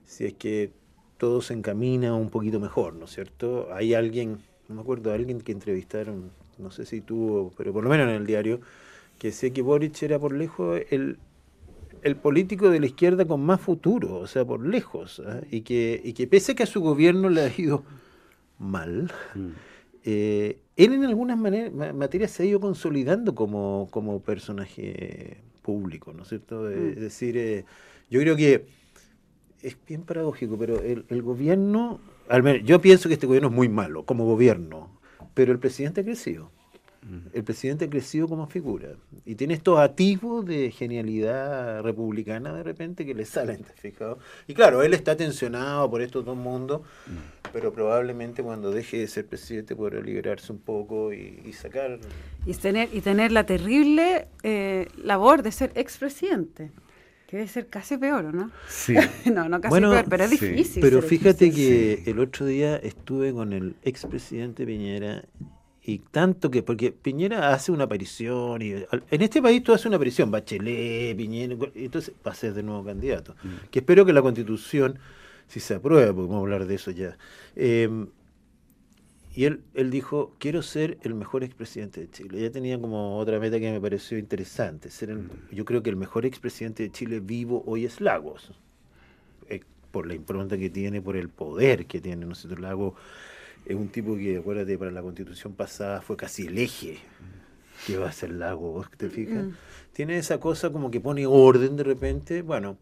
si 0.03 0.25
es 0.25 0.34
que 0.34 0.72
todo 1.20 1.43
se 1.43 1.53
encamina 1.53 2.15
un 2.15 2.32
poquito 2.32 2.60
mejor, 2.60 2.96
¿no 2.96 3.05
es 3.05 3.12
cierto? 3.12 3.72
Hay 3.75 3.93
alguien, 3.93 4.39
no 4.67 4.74
me 4.74 4.82
acuerdo, 4.82 5.13
alguien 5.13 5.39
que 5.39 5.51
entrevistaron, 5.51 6.32
no 6.58 6.72
sé 6.72 6.88
si 6.88 7.01
tuvo, 7.01 7.53
pero 7.55 7.74
por 7.74 7.84
lo 7.84 7.91
menos 7.91 8.08
en 8.08 8.15
el 8.15 8.25
diario, 8.25 8.60
que 9.20 9.27
decía 9.27 9.53
que 9.53 9.62
Boric 9.62 10.01
era 10.01 10.17
por 10.17 10.34
lejos 10.34 10.82
el 10.89 11.20
el 12.04 12.16
político 12.16 12.70
de 12.70 12.80
la 12.80 12.86
izquierda 12.86 13.26
con 13.26 13.42
más 13.42 13.62
futuro, 13.62 14.18
o 14.18 14.28
sea, 14.28 14.46
por 14.46 14.66
lejos, 14.66 15.22
¿ah? 15.26 15.42
y, 15.50 15.62
que, 15.62 16.02
y 16.04 16.14
que 16.14 16.28
pese 16.28 16.52
a 16.52 16.56
que 16.56 16.64
a 16.64 16.68
su 16.68 16.82
gobierno 16.82 17.30
le 17.30 17.42
ha 17.42 17.52
ido 17.56 17.84
mal, 18.60 19.12
mm. 19.36 19.48
eh, 20.04 20.60
él 20.76 20.94
en 20.94 21.06
algunas 21.06 21.38
materias 21.38 22.32
se 22.32 22.44
ha 22.44 22.46
ido 22.46 22.60
consolidando 22.60 23.36
como, 23.36 23.88
como 23.92 24.20
personaje 24.22 25.38
público, 25.62 26.14
¿no 26.14 26.24
es 26.24 26.30
cierto? 26.30 26.70
Eh, 26.70 26.76
mm. 26.76 26.90
Es 26.90 27.00
decir, 27.00 27.38
eh, 27.38 27.66
yo 28.10 28.20
creo 28.20 28.36
que 28.36 28.66
es 29.62 29.78
bien 29.88 30.04
paradójico, 30.04 30.58
pero 30.58 30.82
el, 30.82 31.06
el 31.10 31.22
gobierno, 31.22 32.00
al 32.28 32.44
menos, 32.44 32.68
yo 32.68 32.82
pienso 32.82 33.08
que 33.08 33.14
este 33.14 33.28
gobierno 33.28 33.50
es 33.50 33.56
muy 33.56 33.70
malo 33.70 34.06
como 34.06 34.26
gobierno, 34.26 34.90
pero 35.34 35.52
el 35.52 35.60
presidente 35.60 36.02
ha 36.02 36.04
crecido 36.04 36.52
el 37.34 37.44
presidente 37.44 37.86
ha 37.86 37.90
crecido 37.90 38.28
como 38.28 38.48
figura 38.48 38.90
y 39.26 39.36
tiene 39.36 39.54
estos 39.54 39.80
atisbos 39.80 40.46
de 40.46 40.72
genialidad 40.72 41.82
republicana 41.82 42.54
de 42.54 42.64
repente 42.64 43.06
que 43.06 43.14
le 43.14 43.26
salen, 43.26 43.66
fijado? 43.76 44.20
Y 44.48 44.54
claro, 44.54 44.84
él 44.84 44.94
está 44.94 45.16
tensionado 45.16 45.90
por 45.90 46.02
estos 46.02 46.24
dos 46.24 46.38
mundos, 46.38 46.82
pero 47.52 47.74
probablemente 47.74 48.42
cuando 48.44 48.72
deje 48.72 49.00
de 49.00 49.08
ser 49.08 49.26
presidente 49.28 49.76
podrá 49.76 50.02
liberarse 50.02 50.52
un 50.52 50.60
poco 50.60 51.14
y, 51.14 51.52
sacar... 51.54 52.00
Y 52.46 52.54
tener, 52.54 52.90
y 52.94 53.02
tener 53.02 53.32
la 53.32 53.46
terrible 53.46 54.28
eh, 54.44 54.88
labor 54.98 55.44
de 55.44 55.52
ser 55.52 55.72
expresidente. 55.76 56.72
Que 57.28 57.38
debe 57.38 57.50
ser 57.50 57.68
casi 57.68 57.98
peor, 57.98 58.34
¿no? 58.34 58.52
Sí. 58.68 58.96
no, 59.34 59.50
no 59.50 59.60
casi 59.60 59.80
peor, 59.80 60.06
pero 60.10 60.24
es 60.24 60.32
difícil. 60.32 60.82
Pero 60.82 61.02
fíjate 61.02 61.52
que 61.52 62.04
el 62.06 62.20
otro 62.20 62.46
día 62.46 62.78
estuve 62.78 63.34
con 63.34 63.54
el 63.54 63.76
expresidente 63.84 64.66
Piñera 64.66 65.24
y 65.86 66.00
tanto 66.00 66.50
que, 66.50 66.63
porque 66.63 66.94
Piñera 66.94 67.54
hace 67.54 67.72
una 67.72 67.84
aparición, 67.86 68.62
y 68.62 68.72
en 68.72 69.22
este 69.22 69.42
país 69.42 69.62
tú 69.63 69.74
haces 69.74 69.86
una 69.86 69.98
aparición, 69.98 70.32
Bachelet, 70.32 71.16
Piñera, 71.18 71.56
entonces 71.75 72.13
va 72.25 72.32
a 72.32 72.36
ser 72.36 72.54
de 72.54 72.63
nuevo 72.63 72.86
candidato. 72.86 73.36
Mm. 73.44 73.70
Que 73.70 73.80
espero 73.80 74.06
que 74.06 74.13
la 74.13 74.22
constitución, 74.22 74.98
si 75.48 75.60
se 75.60 75.75
aprueba, 75.75 76.13
porque 76.13 76.28
vamos 76.28 76.38
a 76.38 76.40
hablar 76.40 76.66
de 76.68 76.75
eso 76.75 76.92
ya, 76.92 77.18
em, 77.56 78.08
y 79.36 79.46
él, 79.46 79.62
él 79.74 79.90
dijo, 79.90 80.36
quiero 80.40 80.62
ser 80.62 81.00
el 81.02 81.16
mejor 81.16 81.44
expresidente 81.44 82.02
de 82.02 82.10
Chile. 82.12 82.40
Ya 82.40 82.52
tenía 82.52 82.80
como 82.80 83.18
otra 83.18 83.40
meta 83.40 83.60
que 83.60 83.72
me 83.72 83.82
pareció 83.82 84.18
interesante. 84.20 84.92
Ser 84.92 85.16
mm. 85.16 85.30
Yo 85.52 85.66
creo 85.66 85.82
que 85.82 85.90
el 85.90 85.96
mejor 85.96 86.25
expresidente 86.25 86.84
de 86.84 86.92
Chile 86.92 87.20
vivo 87.20 87.63
hoy 87.66 87.86
es 87.86 88.00
Lagos. 88.00 88.52
Eh, 89.50 89.62
por 89.92 90.06
la 90.06 90.13
impronta 90.13 90.56
que 90.58 90.70
tiene, 90.70 91.02
por 91.02 91.18
el 91.18 91.30
poder 91.30 91.88
que 91.88 92.00
tiene. 92.00 92.28
¿no 92.28 92.36
sé, 92.36 92.48
Lagos 92.60 92.94
es 93.65 93.75
un 93.75 93.88
tipo 93.89 94.15
que, 94.15 94.38
acuérdate, 94.38 94.77
para 94.77 94.91
la 94.91 95.01
constitución 95.01 95.53
pasada 95.53 96.01
fue 96.01 96.17
casi 96.17 96.48
el 96.48 96.58
eje 96.58 97.00
que 97.88 97.98
va 97.98 98.10
a 98.10 98.12
ser 98.12 98.32
Lago, 98.32 98.72
¿vos 98.72 98.88
te 98.96 99.10
fijas? 99.10 99.46
Mm. 99.46 99.51
Tiene 99.93 100.17
esa 100.17 100.39
cosa 100.39 100.72
como 100.72 100.89
que 100.89 101.00
pone 101.00 101.25
orden 101.25 101.75
de 101.75 101.84
repente. 101.84 102.41
Bueno, 102.41 102.77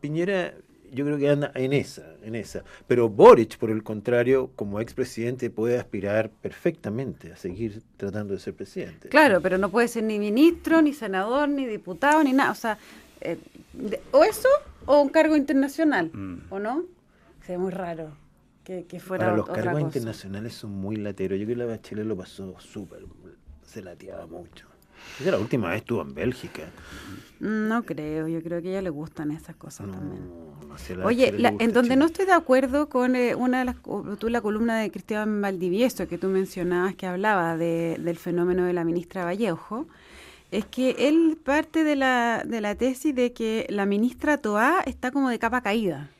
Piñera 0.00 0.54
yo 0.92 1.04
creo 1.04 1.18
que 1.18 1.28
anda 1.28 1.50
en 1.54 1.72
esa, 1.72 2.14
en 2.22 2.34
esa. 2.34 2.62
Pero 2.86 3.08
Boric, 3.08 3.58
por 3.58 3.70
el 3.70 3.82
contrario, 3.82 4.50
como 4.54 4.80
expresidente, 4.80 5.50
puede 5.50 5.78
aspirar 5.78 6.30
perfectamente 6.30 7.32
a 7.32 7.36
seguir 7.36 7.82
tratando 7.96 8.34
de 8.34 8.40
ser 8.40 8.54
presidente. 8.54 9.08
Claro, 9.08 9.40
pero 9.40 9.58
no 9.58 9.70
puede 9.70 9.88
ser 9.88 10.04
ni 10.04 10.18
ministro, 10.18 10.82
ni 10.82 10.92
senador, 10.92 11.48
ni 11.48 11.66
diputado, 11.66 12.22
ni 12.22 12.32
nada. 12.32 12.52
O 12.52 12.54
sea, 12.54 12.78
eh, 13.20 13.38
o 14.12 14.24
eso 14.24 14.48
o 14.86 15.00
un 15.00 15.08
cargo 15.08 15.36
internacional, 15.36 16.10
mm. 16.12 16.36
¿o 16.50 16.58
no? 16.58 16.84
Sería 17.42 17.58
muy 17.58 17.72
raro 17.72 18.25
que, 18.66 19.00
fuera 19.00 19.34
los 19.36 19.46
cargos 19.46 19.80
internacionales 19.80 20.54
son 20.54 20.72
muy 20.72 20.96
lateros. 20.96 21.38
Yo 21.38 21.44
creo 21.44 21.56
que 21.56 21.64
la 21.64 21.66
Bachelet 21.66 22.04
lo 22.04 22.16
pasó 22.16 22.58
súper, 22.58 23.04
se 23.62 23.82
lateaba 23.82 24.26
mucho. 24.26 24.66
Esa 25.20 25.30
la 25.30 25.38
última 25.38 25.68
vez 25.68 25.78
estuvo 25.78 26.02
en 26.02 26.14
Bélgica. 26.14 26.62
No 27.38 27.84
creo, 27.84 28.26
yo 28.28 28.42
creo 28.42 28.60
que 28.60 28.68
a 28.68 28.70
ella 28.72 28.82
le 28.82 28.90
gustan 28.90 29.30
esas 29.30 29.54
cosas 29.54 29.88
también. 29.90 30.30
Oye, 31.04 31.32
en 31.38 31.72
donde 31.72 31.96
no 31.96 32.06
estoy 32.06 32.26
de 32.26 32.32
acuerdo 32.32 32.88
con 32.88 33.14
eh, 33.14 33.34
una 33.34 33.60
de 33.60 33.66
las, 33.66 33.76
tú 34.18 34.28
la 34.28 34.40
columna 34.40 34.78
de 34.78 34.90
Cristian 34.90 35.40
Valdivieso 35.40 36.08
que 36.08 36.18
tú 36.18 36.28
mencionabas 36.28 36.96
que 36.96 37.06
hablaba 37.06 37.56
de, 37.56 37.98
del 38.00 38.16
fenómeno 38.16 38.64
de 38.64 38.72
la 38.72 38.84
ministra 38.84 39.24
Vallejo, 39.24 39.86
es 40.50 40.64
que 40.66 40.96
él 40.98 41.38
parte 41.42 41.84
de 41.84 41.94
la, 41.94 42.42
de 42.44 42.60
la 42.60 42.74
tesis 42.74 43.14
de 43.14 43.32
que 43.32 43.66
la 43.68 43.86
ministra 43.86 44.38
Toá 44.38 44.82
está 44.86 45.10
como 45.12 45.28
de 45.28 45.38
capa 45.38 45.60
caída, 45.60 46.10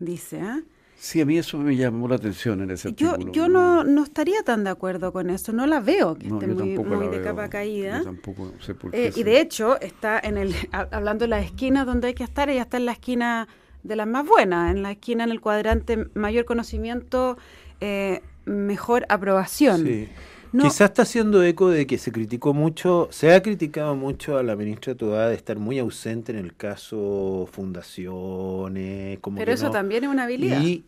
dice, 0.00 0.40
¿ah? 0.40 0.62
Sí, 1.00 1.20
a 1.20 1.24
mí 1.24 1.38
eso 1.38 1.58
me 1.58 1.76
llamó 1.76 2.08
la 2.08 2.16
atención 2.16 2.60
en 2.60 2.72
ese 2.72 2.92
yo, 2.92 3.12
artículo. 3.12 3.32
Yo 3.32 3.48
no, 3.48 3.84
no 3.84 4.02
estaría 4.02 4.42
tan 4.42 4.64
de 4.64 4.70
acuerdo 4.70 5.12
con 5.12 5.30
eso, 5.30 5.52
no 5.52 5.64
la 5.64 5.78
veo 5.78 6.16
que 6.16 6.26
esté 6.26 6.46
muy, 6.48 7.08
de 7.08 7.22
capa 7.22 7.48
caída. 7.48 7.98
Yo 7.98 8.04
tampoco 8.04 8.52
sé 8.60 8.74
por 8.74 8.90
qué. 8.90 9.06
Eh, 9.06 9.12
y 9.14 9.22
de 9.22 9.40
hecho, 9.40 9.80
está 9.80 10.18
en 10.18 10.36
el, 10.36 10.54
hablando 10.72 11.24
de 11.24 11.28
las 11.28 11.44
esquinas 11.44 11.86
donde 11.86 12.08
hay 12.08 12.14
que 12.14 12.24
estar, 12.24 12.50
ella 12.50 12.62
está 12.62 12.78
en 12.78 12.86
la 12.86 12.92
esquina 12.92 13.46
de 13.84 13.94
las 13.94 14.08
más 14.08 14.26
buenas, 14.26 14.74
en 14.74 14.82
la 14.82 14.90
esquina 14.90 15.22
en 15.22 15.30
el 15.30 15.40
cuadrante 15.40 16.08
mayor 16.14 16.44
conocimiento, 16.44 17.38
eh, 17.80 18.20
mejor 18.44 19.06
aprobación. 19.08 19.84
Sí. 19.86 20.08
Quizás 20.52 20.80
está 20.80 21.02
haciendo 21.02 21.42
eco 21.42 21.68
de 21.68 21.86
que 21.86 21.98
se 21.98 22.10
criticó 22.10 22.54
mucho, 22.54 23.08
se 23.10 23.32
ha 23.34 23.42
criticado 23.42 23.94
mucho 23.94 24.38
a 24.38 24.42
la 24.42 24.56
ministra 24.56 24.94
Toda 24.94 25.28
de 25.28 25.34
estar 25.34 25.58
muy 25.58 25.78
ausente 25.78 26.32
en 26.32 26.38
el 26.38 26.54
caso 26.56 27.48
fundaciones. 27.52 29.18
Como 29.20 29.36
Pero 29.36 29.52
eso 29.52 29.70
también 29.70 30.04
es 30.04 30.10
una 30.10 30.24
habilidad. 30.24 30.60
Y, 30.62 30.84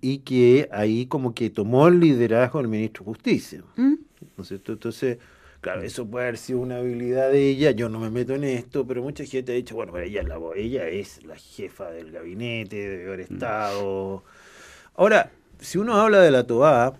y, 0.00 0.18
que 0.18 0.68
ahí 0.72 1.06
como 1.06 1.34
que 1.34 1.50
tomó 1.50 1.88
el 1.88 2.00
liderazgo 2.00 2.60
el 2.60 2.68
ministro 2.68 3.04
de 3.04 3.10
Justicia. 3.10 3.62
¿Mm? 3.76 3.94
Entonces, 4.38 5.18
claro, 5.60 5.82
eso 5.82 6.06
puede 6.06 6.26
haber 6.26 6.38
sido 6.38 6.60
una 6.60 6.78
habilidad 6.78 7.30
de 7.30 7.48
ella, 7.48 7.70
yo 7.72 7.88
no 7.88 8.00
me 8.00 8.10
meto 8.10 8.34
en 8.34 8.44
esto, 8.44 8.86
pero 8.86 9.02
mucha 9.02 9.24
gente 9.24 9.52
ha 9.52 9.54
dicho, 9.54 9.74
bueno, 9.74 9.96
ella, 9.98 10.22
es 10.22 10.28
la, 10.28 10.38
ella 10.56 10.88
es 10.88 11.24
la 11.24 11.36
jefa 11.36 11.90
del 11.90 12.12
gabinete, 12.12 12.76
debe 12.76 13.06
haber 13.06 13.30
mm. 13.30 13.34
estado... 13.34 14.24
Ahora, 14.94 15.30
si 15.58 15.78
uno 15.78 15.96
habla 15.96 16.20
de 16.20 16.30
la 16.30 16.46
Toa 16.46 16.94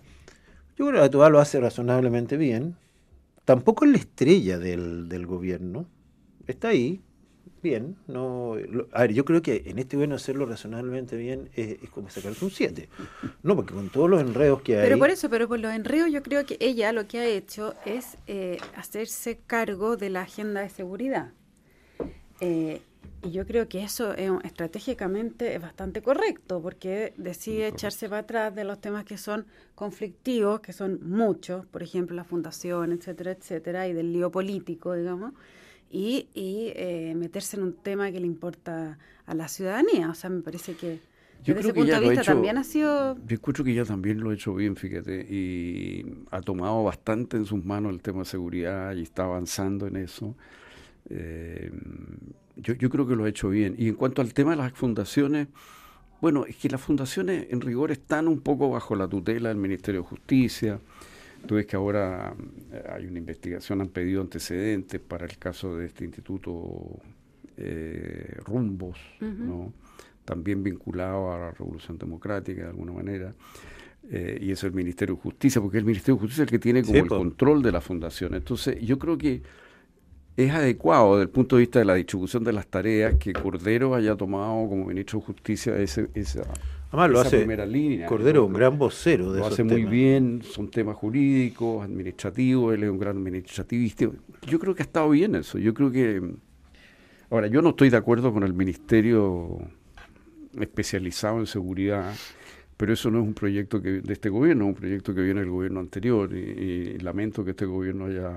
yo 0.80 0.86
creo 0.86 0.96
que 0.96 1.00
la 1.02 1.10
Toa 1.10 1.28
lo 1.28 1.40
hace 1.40 1.60
razonablemente 1.60 2.38
bien. 2.38 2.74
Tampoco 3.44 3.84
es 3.84 3.90
la 3.90 3.98
estrella 3.98 4.58
del, 4.58 5.26
gobierno. 5.26 5.84
Está 6.46 6.68
ahí, 6.68 7.02
bien. 7.62 7.96
No, 8.06 8.56
a 8.92 9.02
ver, 9.02 9.12
yo 9.12 9.24
creo 9.24 9.42
que 9.42 9.62
en 9.66 9.78
este 9.78 9.96
gobierno 9.96 10.16
hacerlo 10.16 10.46
razonablemente 10.46 11.16
bien 11.16 11.50
es, 11.54 11.78
como 11.90 12.10
sacarse 12.10 12.44
un 12.44 12.50
7. 12.50 12.88
No, 13.42 13.56
porque 13.56 13.74
con 13.74 13.88
todos 13.88 14.08
los 14.08 14.20
enredos 14.20 14.62
que 14.62 14.76
hay. 14.76 14.84
Pero 14.84 14.98
por 14.98 15.10
eso, 15.10 15.30
pero 15.30 15.48
por 15.48 15.58
los 15.58 15.72
enredos, 15.72 16.10
yo 16.10 16.22
creo 16.22 16.44
que 16.46 16.56
ella 16.60 16.92
lo 16.92 17.06
que 17.06 17.18
ha 17.18 17.26
hecho 17.26 17.74
es 17.84 18.18
eh, 18.26 18.58
hacerse 18.76 19.38
cargo 19.46 19.96
de 19.96 20.10
la 20.10 20.22
agenda 20.22 20.60
de 20.60 20.68
seguridad. 20.70 21.32
Eh, 22.40 22.80
y 23.22 23.32
yo 23.32 23.46
creo 23.46 23.68
que 23.68 23.82
eso 23.82 24.14
es, 24.14 24.30
estratégicamente 24.44 25.54
es 25.54 25.60
bastante 25.60 26.00
correcto, 26.02 26.62
porque 26.62 27.12
decide 27.18 27.68
echarse 27.68 28.08
para 28.08 28.22
atrás 28.22 28.54
de 28.54 28.64
los 28.64 28.80
temas 28.80 29.04
que 29.04 29.18
son 29.18 29.46
conflictivos, 29.74 30.60
que 30.60 30.72
son 30.72 31.00
muchos, 31.02 31.66
por 31.66 31.82
ejemplo, 31.82 32.16
la 32.16 32.24
fundación, 32.24 32.92
etcétera, 32.92 33.32
etcétera, 33.32 33.88
y 33.88 33.92
del 33.92 34.12
lío 34.14 34.30
político, 34.30 34.94
digamos, 34.94 35.34
y, 35.90 36.28
y 36.34 36.72
eh, 36.76 37.14
meterse 37.16 37.56
en 37.56 37.64
un 37.64 37.72
tema 37.74 38.10
que 38.12 38.20
le 38.20 38.26
importa 38.26 38.98
a 39.26 39.34
la 39.34 39.48
ciudadanía. 39.48 40.08
O 40.08 40.14
sea, 40.14 40.30
me 40.30 40.40
parece 40.40 40.74
que 40.74 41.00
yo 41.42 41.54
desde 41.54 41.70
ese 41.70 41.74
punto 41.74 42.00
de 42.00 42.08
vista 42.08 42.22
también 42.22 42.58
ha 42.58 42.64
sido... 42.64 43.16
Yo 43.26 43.34
escucho 43.34 43.64
que 43.64 43.72
ya 43.72 43.84
también 43.84 44.20
lo 44.20 44.30
ha 44.30 44.34
hecho 44.34 44.54
bien, 44.54 44.76
fíjate, 44.76 45.26
y 45.28 46.04
ha 46.30 46.42
tomado 46.42 46.84
bastante 46.84 47.36
en 47.36 47.46
sus 47.46 47.64
manos 47.64 47.92
el 47.92 48.02
tema 48.02 48.20
de 48.20 48.24
seguridad 48.26 48.94
y 48.94 49.02
está 49.02 49.24
avanzando 49.24 49.86
en 49.86 49.96
eso. 49.96 50.36
Eh, 51.08 51.70
yo, 52.56 52.74
yo 52.74 52.90
creo 52.90 53.06
que 53.06 53.16
lo 53.16 53.24
ha 53.24 53.28
hecho 53.28 53.48
bien. 53.48 53.74
Y 53.78 53.88
en 53.88 53.94
cuanto 53.94 54.20
al 54.20 54.34
tema 54.34 54.50
de 54.50 54.58
las 54.58 54.72
fundaciones, 54.72 55.48
bueno, 56.20 56.44
es 56.44 56.56
que 56.56 56.68
las 56.68 56.82
fundaciones 56.82 57.46
en 57.50 57.62
rigor 57.62 57.90
están 57.90 58.28
un 58.28 58.40
poco 58.40 58.68
bajo 58.68 58.94
la 58.94 59.08
tutela 59.08 59.48
del 59.48 59.58
Ministerio 59.58 60.02
de 60.02 60.08
Justicia. 60.08 60.78
Tú 61.46 61.56
ves 61.56 61.66
que 61.66 61.76
ahora 61.76 62.34
eh, 62.72 62.84
hay 62.90 63.06
una 63.06 63.18
investigación, 63.18 63.80
han 63.80 63.88
pedido 63.88 64.20
antecedentes 64.20 65.00
para 65.00 65.26
el 65.26 65.38
caso 65.38 65.76
de 65.76 65.86
este 65.86 66.04
instituto 66.04 67.00
eh, 67.56 68.36
Rumbos, 68.44 68.98
¿no? 69.20 69.72
también 70.24 70.62
vinculado 70.62 71.32
a 71.32 71.38
la 71.38 71.50
Revolución 71.50 71.98
Democrática 71.98 72.62
de 72.62 72.68
alguna 72.68 72.92
manera. 72.92 73.34
Eh, 74.10 74.38
y 74.40 74.50
es 74.50 74.64
el 74.64 74.72
Ministerio 74.72 75.14
de 75.14 75.20
Justicia, 75.20 75.60
porque 75.60 75.78
el 75.78 75.84
Ministerio 75.84 76.14
de 76.14 76.20
Justicia 76.20 76.44
es 76.44 76.48
el 76.48 76.50
que 76.50 76.58
tiene 76.58 76.82
como 76.82 76.98
el 76.98 77.08
control 77.08 77.62
de 77.62 77.72
la 77.72 77.80
fundación. 77.80 78.34
Entonces, 78.34 78.80
yo 78.80 78.98
creo 78.98 79.18
que 79.18 79.42
es 80.36 80.52
adecuado 80.52 81.16
desde 81.16 81.24
el 81.24 81.30
punto 81.30 81.56
de 81.56 81.60
vista 81.60 81.78
de 81.78 81.84
la 81.84 81.94
distribución 81.94 82.44
de 82.44 82.52
las 82.52 82.66
tareas 82.66 83.14
que 83.14 83.32
Cordero 83.32 83.94
haya 83.94 84.16
tomado 84.16 84.68
como 84.68 84.86
ministro 84.86 85.20
de 85.20 85.26
Justicia 85.26 85.76
ese, 85.76 86.08
esa, 86.14 86.42
Además, 86.92 87.10
lo 87.10 87.20
hace 87.20 87.38
primera 87.38 87.64
línea. 87.64 88.06
Cordero, 88.06 88.44
un 88.46 88.52
gran 88.52 88.76
vocero 88.76 89.32
de 89.32 89.40
Lo 89.40 89.46
hace 89.46 89.62
muy 89.62 89.84
bien, 89.84 90.42
son 90.42 90.68
temas 90.68 90.96
jurídicos, 90.96 91.84
administrativos, 91.84 92.74
él 92.74 92.82
es 92.82 92.90
un 92.90 92.98
gran 92.98 93.16
administrativista. 93.16 94.06
Yo 94.46 94.58
creo 94.58 94.74
que 94.74 94.82
ha 94.82 94.86
estado 94.86 95.08
bien 95.10 95.36
eso. 95.36 95.58
Yo 95.58 95.72
creo 95.72 95.92
que. 95.92 96.20
Ahora, 97.30 97.46
yo 97.46 97.62
no 97.62 97.70
estoy 97.70 97.90
de 97.90 97.96
acuerdo 97.96 98.32
con 98.32 98.42
el 98.42 98.54
ministerio 98.54 99.58
especializado 100.58 101.38
en 101.38 101.46
seguridad, 101.46 102.12
pero 102.76 102.92
eso 102.92 103.08
no 103.08 103.20
es 103.20 103.24
un 103.24 103.34
proyecto 103.34 103.80
que 103.80 104.00
de 104.00 104.12
este 104.12 104.28
gobierno, 104.28 104.64
es 104.64 104.68
un 104.70 104.74
proyecto 104.74 105.14
que 105.14 105.20
viene 105.20 105.40
del 105.40 105.50
gobierno 105.50 105.78
anterior 105.78 106.32
y 106.34 106.98
lamento 106.98 107.44
que 107.44 107.50
este 107.50 107.66
gobierno 107.66 108.06
haya 108.06 108.36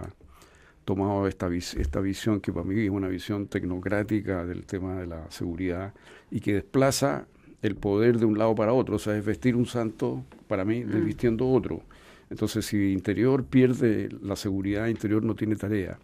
tomado 0.85 1.27
esta, 1.27 1.49
esta 1.53 1.99
visión 1.99 2.39
que 2.39 2.51
para 2.51 2.65
mí 2.65 2.79
es 2.79 2.89
una 2.89 3.07
visión 3.07 3.47
tecnocrática 3.47 4.45
del 4.45 4.65
tema 4.65 4.99
de 4.99 5.07
la 5.07 5.29
seguridad 5.31 5.93
y 6.31 6.39
que 6.39 6.53
desplaza 6.53 7.27
el 7.61 7.75
poder 7.75 8.19
de 8.19 8.25
un 8.25 8.37
lado 8.37 8.53
para 8.55 8.73
otro, 8.73 8.97
o 8.97 8.99
sea, 8.99 9.17
es 9.17 9.23
vestir 9.23 9.55
un 9.55 9.65
santo 9.65 10.25
para 10.47 10.65
mí 10.65 10.83
desvistiendo 10.83 11.45
mm. 11.45 11.55
otro. 11.55 11.81
Entonces, 12.29 12.65
si 12.65 12.91
interior 12.91 13.45
pierde 13.45 14.09
la 14.21 14.35
seguridad, 14.35 14.87
interior 14.87 15.23
no 15.23 15.35
tiene 15.35 15.55
tarea. 15.55 15.97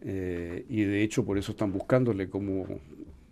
Eh, 0.00 0.64
y 0.68 0.82
de 0.82 1.02
hecho, 1.02 1.24
por 1.24 1.38
eso 1.38 1.52
están 1.52 1.72
buscándole 1.72 2.28
como, 2.28 2.66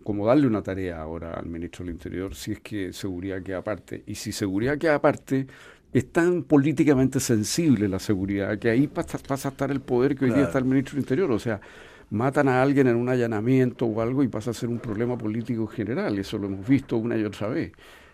como 0.03 0.25
darle 0.25 0.47
una 0.47 0.63
tarea 0.63 1.01
ahora 1.01 1.33
al 1.33 1.45
ministro 1.47 1.85
del 1.85 1.93
Interior, 1.93 2.33
si 2.33 2.53
es 2.53 2.59
que 2.61 2.93
seguridad 2.93 3.41
queda 3.43 3.59
aparte. 3.59 4.03
Y 4.07 4.15
si 4.15 4.31
seguridad 4.31 4.77
queda 4.77 4.95
aparte, 4.95 5.47
es 5.93 6.11
tan 6.11 6.43
políticamente 6.43 7.19
sensible 7.19 7.87
la 7.87 7.99
seguridad 7.99 8.57
que 8.57 8.69
ahí 8.69 8.87
pasa, 8.87 9.19
pasa 9.19 9.49
a 9.49 9.51
estar 9.51 9.69
el 9.69 9.79
poder 9.79 10.15
que 10.15 10.25
hoy 10.25 10.31
día 10.31 10.45
está 10.45 10.57
el 10.57 10.65
ministro 10.65 10.95
del 10.95 11.03
Interior. 11.03 11.31
O 11.31 11.39
sea, 11.39 11.61
matan 12.09 12.47
a 12.47 12.63
alguien 12.63 12.87
en 12.87 12.95
un 12.95 13.09
allanamiento 13.09 13.85
o 13.85 14.01
algo 14.01 14.23
y 14.23 14.27
pasa 14.27 14.51
a 14.51 14.53
ser 14.53 14.69
un 14.69 14.79
problema 14.79 15.17
político 15.17 15.67
general. 15.67 16.17
Eso 16.17 16.39
lo 16.39 16.47
hemos 16.47 16.67
visto 16.67 16.97
una 16.97 17.15
y 17.15 17.23
otra 17.23 17.47
vez. 17.47 17.71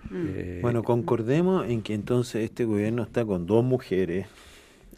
Mm. 0.10 0.26
Eh, 0.28 0.60
bueno, 0.62 0.84
concordemos 0.84 1.70
en 1.70 1.82
que 1.82 1.94
entonces 1.94 2.44
este 2.44 2.66
gobierno 2.66 3.04
está 3.04 3.26
con 3.26 3.46
dos 3.46 3.64
mujeres 3.64 4.28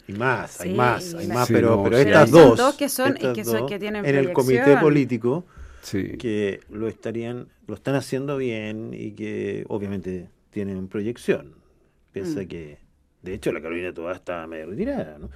y 0.08 0.12
más, 0.12 0.60
hay 0.60 0.74
más, 0.74 1.14
hay 1.14 1.28
más, 1.28 1.48
pero, 1.48 1.82
pero 1.84 1.96
estas 1.96 2.30
dos, 2.30 2.74
que 2.74 2.88
son 2.88 3.16
y 3.16 3.32
que, 3.32 3.44
son, 3.44 3.66
que 3.68 3.78
tienen 3.78 4.04
en 4.04 4.16
el 4.16 4.32
comité 4.32 4.76
político 4.78 5.44
que 5.90 6.60
lo 6.70 6.88
estarían, 6.88 7.46
lo 7.66 7.74
están 7.74 7.94
haciendo 7.94 8.36
bien 8.36 8.90
y 8.92 9.12
que 9.12 9.64
obviamente 9.68 10.28
tienen 10.50 10.88
proyección. 10.88 11.61
Piensa 12.12 12.42
mm. 12.42 12.46
que, 12.46 12.78
de 13.22 13.34
hecho, 13.34 13.52
la 13.52 13.60
Carolina 13.60 13.92
Toda 13.92 14.14
está 14.14 14.46
medio 14.46 14.66
retirada, 14.66 15.18
¿no? 15.18 15.30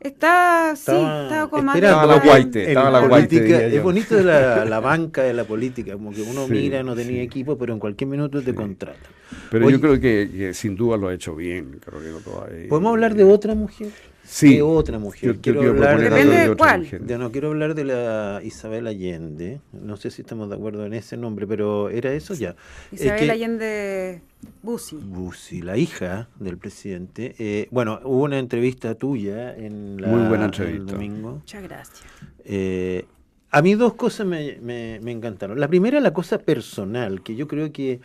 Está, 0.00 0.74
sí, 0.76 0.90
estaba 0.90 1.48
como 1.48 1.72
Estaba 1.72 2.04
la 2.04 2.18
guaite, 2.18 2.68
estaba 2.68 2.90
la 2.90 3.06
guaite. 3.06 3.76
Es 3.76 3.82
bonito 3.82 4.20
la, 4.20 4.64
la, 4.64 4.80
banca 4.80 5.22
de 5.22 5.32
la 5.32 5.44
política, 5.44 5.92
como 5.94 6.12
que 6.12 6.20
uno 6.20 6.46
mira, 6.46 6.82
no 6.82 6.94
tenía 6.94 7.22
equipo, 7.22 7.56
pero 7.56 7.72
en 7.72 7.78
cualquier 7.78 8.10
minuto 8.10 8.42
te 8.42 8.54
contrata. 8.54 9.08
Pero 9.50 9.70
yo 9.70 9.80
creo 9.80 9.98
que, 9.98 10.52
sin 10.52 10.76
duda 10.76 10.96
lo 10.96 11.08
ha 11.08 11.14
hecho 11.14 11.34
bien, 11.34 11.80
Carolina 11.82 12.18
Toa. 12.22 12.48
¿Podemos 12.68 12.90
hablar 12.90 13.14
de 13.14 13.24
otra 13.24 13.54
mujer? 13.54 13.88
Sí. 14.24 14.56
De 14.56 14.62
otra 14.62 14.98
mujer. 14.98 15.36
quiero 15.40 15.60
hablar 15.60 16.00
de, 16.00 16.56
cuál. 16.56 16.88
no 17.18 17.30
quiero 17.30 17.48
hablar 17.48 17.74
de 17.74 17.84
la 17.84 18.40
Isabel 18.42 18.86
Allende. 18.86 19.60
No 19.72 19.96
sé 19.96 20.10
si 20.10 20.22
estamos 20.22 20.48
de 20.48 20.56
acuerdo 20.56 20.86
en 20.86 20.94
ese 20.94 21.16
nombre, 21.16 21.46
pero 21.46 21.90
era 21.90 22.12
eso 22.12 22.34
ya. 22.34 22.56
Isabel 22.90 23.30
Allende 23.30 24.22
Bussi. 24.62 24.96
Bussi, 24.96 25.60
la 25.60 25.76
hija 25.76 26.28
del 26.40 26.56
presidente. 26.56 27.34
Eh, 27.38 27.68
bueno, 27.70 28.00
hubo 28.04 28.24
una 28.24 28.38
entrevista 28.38 28.94
tuya 28.94 29.54
en 29.54 30.00
la, 30.00 30.08
Muy 30.08 30.26
buena 30.26 30.46
entrevista. 30.46 30.80
el 30.80 30.86
domingo. 30.86 31.32
Muchas 31.32 31.62
gracias. 31.62 32.02
Eh, 32.44 33.04
a 33.50 33.62
mí 33.62 33.74
dos 33.74 33.94
cosas 33.94 34.26
me, 34.26 34.58
me, 34.60 35.00
me 35.02 35.12
encantaron. 35.12 35.60
La 35.60 35.68
primera, 35.68 36.00
la 36.00 36.12
cosa 36.12 36.38
personal, 36.38 37.22
que 37.22 37.36
yo 37.36 37.46
creo 37.46 37.72
que 37.72 38.00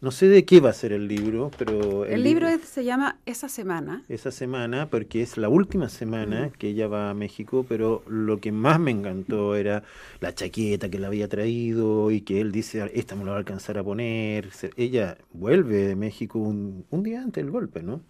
no 0.00 0.10
sé 0.10 0.28
de 0.28 0.46
qué 0.46 0.60
va 0.60 0.70
a 0.70 0.72
ser 0.72 0.92
el 0.92 1.08
libro, 1.08 1.50
pero... 1.58 2.06
El, 2.06 2.22
libro, 2.22 2.48
se 2.64 2.84
llama 2.84 3.18
Esa 3.26 3.50
Semana. 3.50 4.02
Esa 4.08 4.30
Semana, 4.30 4.88
porque 4.88 5.20
es 5.20 5.36
la 5.36 5.50
última 5.50 5.90
semana 5.90 6.50
que 6.58 6.68
ella 6.68 6.88
va 6.88 7.10
a 7.10 7.14
México, 7.14 7.66
pero 7.68 8.02
lo 8.06 8.40
que 8.40 8.50
más 8.50 8.80
me 8.80 8.92
encantó 8.92 9.54
era 9.56 9.82
la 10.20 10.34
chaqueta 10.34 10.88
que 10.88 10.98
le 10.98 11.06
había 11.06 11.28
traído 11.28 12.10
y 12.10 12.22
que 12.22 12.40
él 12.40 12.50
dice, 12.50 12.90
esta 12.94 13.14
me 13.14 13.24
la 13.24 13.32
va 13.32 13.36
a 13.36 13.40
alcanzar 13.40 13.76
a 13.76 13.84
poner. 13.84 14.48
Ella 14.78 15.18
vuelve 15.34 15.88
de 15.88 15.96
México 15.96 16.38
un, 16.38 16.86
día 17.02 17.20
antes 17.20 17.44
del 17.44 17.50
golpe, 17.50 17.82
¿no? 17.82 18.00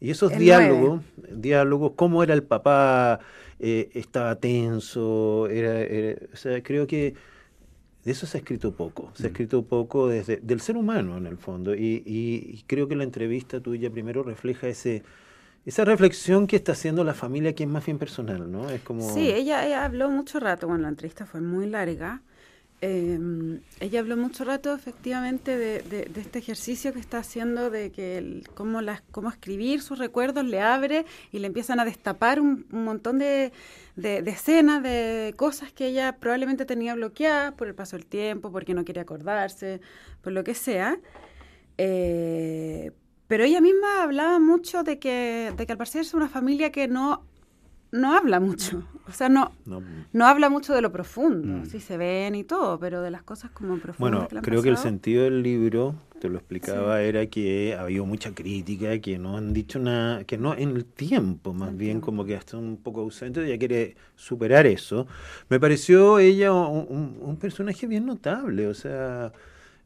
Y 0.00 0.10
esos 0.10 0.36
diálogos, 0.36 1.00
diálogos, 1.30 1.92
cómo 1.94 2.24
era 2.24 2.34
el 2.34 2.42
papá, 2.42 3.20
eh, 3.60 3.88
estaba 3.94 4.34
tenso, 4.34 5.46
era, 5.46 6.18
o 6.32 6.36
sea, 6.36 6.60
creo 6.62 6.88
que 6.88 7.14
de 8.04 8.12
eso 8.12 8.26
se 8.26 8.38
ha 8.38 8.40
escrito 8.40 8.72
poco, 8.74 9.10
se 9.14 9.24
ha 9.24 9.26
mm. 9.26 9.32
escrito 9.32 9.62
poco 9.64 10.08
desde 10.08 10.36
del 10.36 10.60
ser 10.60 10.76
humano 10.76 11.16
en 11.16 11.26
el 11.26 11.38
fondo 11.38 11.74
y, 11.74 12.02
y, 12.04 12.62
creo 12.66 12.86
que 12.86 12.96
la 12.96 13.04
entrevista 13.04 13.60
tuya 13.60 13.90
primero 13.90 14.22
refleja 14.22 14.68
ese 14.68 15.02
esa 15.64 15.84
reflexión 15.86 16.46
que 16.46 16.56
está 16.56 16.72
haciendo 16.72 17.04
la 17.04 17.14
familia 17.14 17.54
que 17.54 17.64
es 17.64 17.68
más 17.68 17.86
bien 17.86 17.98
personal, 17.98 18.52
¿no? 18.52 18.68
Es 18.68 18.82
como 18.82 19.14
Sí, 19.14 19.30
ella, 19.30 19.66
ella 19.66 19.86
habló 19.86 20.10
mucho 20.10 20.38
rato, 20.38 20.66
bueno, 20.66 20.82
la 20.82 20.90
entrevista 20.90 21.24
fue 21.24 21.40
muy 21.40 21.66
larga 21.66 22.20
eh, 22.80 23.18
ella 23.80 24.00
habló 24.00 24.16
mucho 24.16 24.44
rato 24.44 24.74
efectivamente 24.74 25.56
de, 25.56 26.10
este 26.16 26.38
ejercicio 26.38 26.92
que 26.92 27.00
está 27.00 27.18
haciendo 27.18 27.70
de 27.70 27.90
que 27.90 28.42
cómo, 28.54 28.82
las, 28.82 29.00
cómo 29.10 29.30
escribir 29.30 29.80
sus 29.80 29.98
recuerdos 29.98 30.44
le 30.44 30.60
abre 30.60 31.06
y 31.32 31.38
le 31.38 31.46
empiezan 31.46 31.80
a 31.80 31.84
destapar 31.84 32.40
un, 32.40 32.66
montón 32.70 33.18
de, 33.18 33.52
escenas, 33.96 34.82
de 34.82 35.34
cosas 35.36 35.72
que 35.72 35.86
ella 35.86 36.16
probablemente 36.18 36.66
tenía 36.66 36.94
bloqueadas 36.94 37.54
por 37.54 37.68
el 37.68 37.74
paso 37.74 37.96
del 37.96 38.06
tiempo, 38.06 38.52
porque 38.52 38.74
no 38.74 38.84
quería 38.84 39.02
acordarse, 39.02 39.80
por 40.20 40.32
lo 40.32 40.44
que 40.44 40.54
sea. 40.54 40.98
Eh, 41.78 42.90
pero 43.28 43.44
ella 43.44 43.60
misma 43.62 44.02
hablaba 44.02 44.38
mucho 44.38 44.82
de 44.82 44.98
que, 44.98 45.52
de 45.56 45.66
que 45.66 45.72
al 45.72 45.78
parecer 45.78 46.02
es 46.02 46.12
una 46.12 46.28
familia 46.28 46.70
que 46.70 46.86
no 46.86 47.24
no 47.94 48.16
habla 48.16 48.40
mucho. 48.40 48.82
O 49.06 49.12
sea, 49.12 49.28
no, 49.28 49.52
no, 50.12 50.26
habla 50.26 50.48
mucho 50.48 50.74
de 50.74 50.82
lo 50.82 50.90
profundo. 50.90 51.58
Mm. 51.58 51.66
Sí 51.66 51.80
se 51.80 51.96
ven 51.96 52.34
y 52.34 52.42
todo, 52.42 52.78
pero 52.80 53.02
de 53.02 53.10
las 53.10 53.22
cosas 53.22 53.52
como 53.52 53.78
profundas. 53.78 54.28
Bueno, 54.28 54.42
creo 54.42 54.62
que 54.62 54.70
el 54.70 54.76
sentido 54.76 55.24
del 55.24 55.42
libro, 55.42 55.94
te 56.18 56.28
lo 56.28 56.38
explicaba, 56.38 57.02
era 57.02 57.26
que 57.26 57.76
había 57.78 58.02
mucha 58.02 58.34
crítica, 58.34 58.98
que 58.98 59.18
no 59.18 59.36
han 59.36 59.52
dicho 59.52 59.78
nada, 59.78 60.24
que 60.24 60.36
no 60.36 60.56
en 60.56 60.70
el 60.70 60.84
tiempo, 60.84 61.54
más 61.54 61.76
bien 61.76 62.00
como 62.00 62.24
que 62.24 62.34
hasta 62.34 62.56
un 62.56 62.78
poco 62.78 63.02
ausente, 63.02 63.46
ella 63.46 63.58
quiere 63.58 63.94
superar 64.16 64.66
eso. 64.66 65.06
Me 65.48 65.60
pareció 65.60 66.18
ella 66.18 66.52
un, 66.52 67.36
personaje 67.40 67.86
bien 67.86 68.06
notable, 68.06 68.66
o 68.66 68.74
sea, 68.74 69.32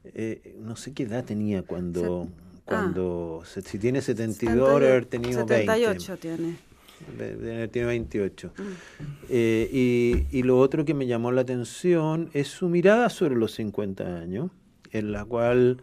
eh, 0.03 0.55
no 0.59 0.75
sé 0.75 0.93
qué 0.93 1.03
edad 1.03 1.23
tenía 1.23 1.61
cuando... 1.61 2.27
cuando 2.65 3.43
ah. 3.43 3.61
si 3.63 3.77
tiene 3.77 4.01
72, 4.01 4.69
haber 4.69 5.05
tenido 5.05 5.41
78 5.41 6.17
tiene 6.17 6.68
tiene 7.71 7.87
28. 7.87 8.51
Mm. 8.55 8.61
Eh, 9.29 10.27
y, 10.31 10.43
lo 10.43 10.59
otro 10.59 10.85
que 10.85 10.93
me 10.93 11.07
llamó 11.07 11.31
la 11.31 11.41
atención 11.41 12.29
es 12.33 12.47
su 12.47 12.69
mirada 12.69 13.09
sobre 13.09 13.35
los 13.35 13.53
50 13.53 14.17
años, 14.17 14.51
en 14.91 15.11
la 15.11 15.25
cual 15.25 15.81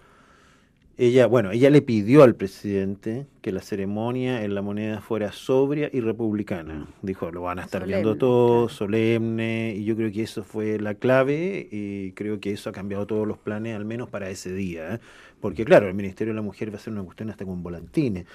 ella, 0.99 1.27
bueno, 1.27 1.51
ella 1.51 1.71
le 1.71 1.83
pidió 1.83 2.23
al 2.23 2.35
presidente 2.35 3.27
que 3.47 3.53
la 3.53 3.63
ceremonia 3.63 4.43
en 4.43 4.57
la 4.57 4.61
moneda 4.61 5.01
fuera 5.01 5.31
sobria 5.31 5.89
y 5.93 6.01
republicana. 6.01 6.89
Dijo, 7.01 7.31
lo 7.31 7.43
van 7.43 7.61
a 7.61 7.63
estar 7.63 7.87
viendo 7.87 8.17
todo, 8.17 8.69
solemne, 8.69 9.73
y 9.77 9.85
yo 9.85 9.95
creo 9.95 10.11
que 10.11 10.25
eso 10.25 10.43
fue 10.43 10.81
la 10.81 10.97
clave 10.97 11.69
y 11.71 12.11
creo 12.15 12.41
que 12.41 12.51
eso 12.51 12.71
ha 12.71 12.73
cambiado 12.73 13.07
todos 13.07 13.25
los 13.25 13.39
planes, 13.39 13.77
al 13.77 13.85
menos 13.85 14.09
para 14.09 14.31
ese 14.31 14.53
día. 14.53 14.97
¿eh? 14.97 14.99
porque 15.41 15.65
claro, 15.65 15.87
el 15.87 15.95
Ministerio 15.95 16.33
de 16.33 16.37
la 16.37 16.43
Mujer 16.43 16.73
va 16.73 16.77
a 16.77 16.81
ser 16.81 16.93
una 16.93 17.03
cuestión 17.03 17.31
hasta 17.31 17.45
con 17.45 17.63
volantines, 17.63 18.27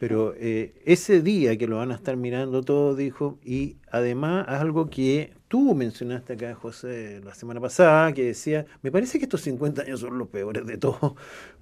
pero 0.00 0.34
eh, 0.36 0.74
ese 0.84 1.22
día 1.22 1.56
que 1.56 1.66
lo 1.66 1.76
van 1.76 1.92
a 1.92 1.94
estar 1.94 2.16
mirando 2.16 2.62
todo, 2.62 2.94
dijo, 2.94 3.38
y 3.44 3.76
además 3.90 4.46
algo 4.48 4.90
que 4.90 5.32
tú 5.46 5.74
mencionaste 5.74 6.34
acá, 6.34 6.54
José, 6.54 7.20
la 7.24 7.34
semana 7.34 7.60
pasada, 7.60 8.12
que 8.12 8.24
decía, 8.24 8.66
me 8.82 8.90
parece 8.90 9.18
que 9.18 9.24
estos 9.24 9.40
50 9.42 9.82
años 9.82 10.00
son 10.00 10.18
los 10.18 10.28
peores 10.28 10.66
de 10.66 10.76
todo, 10.76 11.16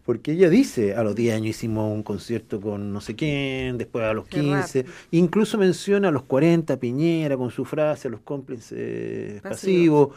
porque 0.05 0.33
ella 0.33 0.49
dice, 0.49 0.95
a 0.95 1.05
los 1.05 1.15
10 1.15 1.37
años 1.37 1.49
hicimos 1.49 1.93
un 1.93 2.03
concierto 2.03 2.61
con 2.61 2.93
no 2.97 3.03
sé 3.03 3.15
quién, 3.15 3.77
después 3.77 4.07
a 4.07 4.15
los 4.15 4.27
15, 4.27 4.87
incluso 5.11 5.59
menciona 5.59 6.09
a 6.09 6.11
los 6.11 6.23
40, 6.23 6.79
Piñera 6.79 7.37
con 7.37 7.51
su 7.51 7.67
frase, 7.67 8.09
a 8.09 8.11
los 8.11 8.21
cómplices 8.23 9.43
pasivos 9.43 10.17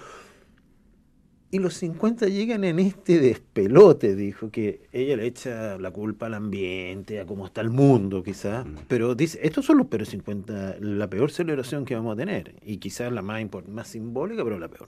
Y 1.52 1.60
los 1.60 1.74
50 1.74 2.28
llegan 2.28 2.64
en 2.64 2.80
este 2.80 3.20
despelote, 3.20 4.16
dijo, 4.16 4.50
que 4.50 4.88
ella 4.94 5.18
le 5.18 5.26
echa 5.26 5.78
la 5.78 5.92
culpa 5.92 6.28
al 6.28 6.36
ambiente, 6.36 7.20
a 7.20 7.26
cómo 7.26 7.46
está 7.46 7.60
el 7.60 7.70
mundo, 7.70 8.24
quizás. 8.24 8.66
Mm. 8.66 8.76
Pero 8.88 9.14
dice, 9.14 9.40
estos 9.44 9.66
son 9.66 9.80
los 9.80 9.88
peores 9.88 10.08
50, 10.08 10.78
la 10.80 11.10
peor 11.10 11.32
celebración 11.32 11.84
que 11.84 11.96
vamos 11.96 12.14
a 12.14 12.16
tener. 12.16 12.56
Y 12.64 12.78
quizás 12.78 13.12
la 13.12 13.22
más, 13.22 13.44
más 13.68 13.90
simbólica, 13.90 14.42
pero 14.46 14.58
la 14.58 14.70
peor. 14.70 14.88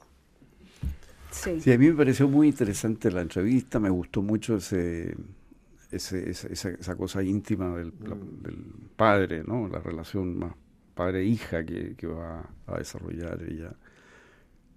Sí. 1.31 1.59
Sí, 1.59 1.73
a 1.73 1.77
mí 1.77 1.89
me 1.89 1.95
pareció 1.95 2.29
muy 2.29 2.47
interesante 2.47 3.11
la 3.11 3.19
entrevista, 3.19 3.77
me 3.81 3.89
gustó 3.89 4.21
mucho 4.21 4.55
ese, 4.55 5.15
ese- 5.91 6.29
esa, 6.29 6.47
esa- 6.69 6.95
cosa 6.95 7.23
íntima 7.23 7.75
del, 7.77 7.93
la- 8.01 8.15
del 8.41 8.57
padre, 8.95 9.43
¿no? 9.45 9.67
La 9.67 9.79
relación 9.79 10.37
más 10.37 10.53
padre-hija 10.95 11.65
que, 11.65 11.95
que 11.95 12.07
va 12.07 12.49
a 12.67 12.77
desarrollar 12.77 13.41
ella 13.43 13.73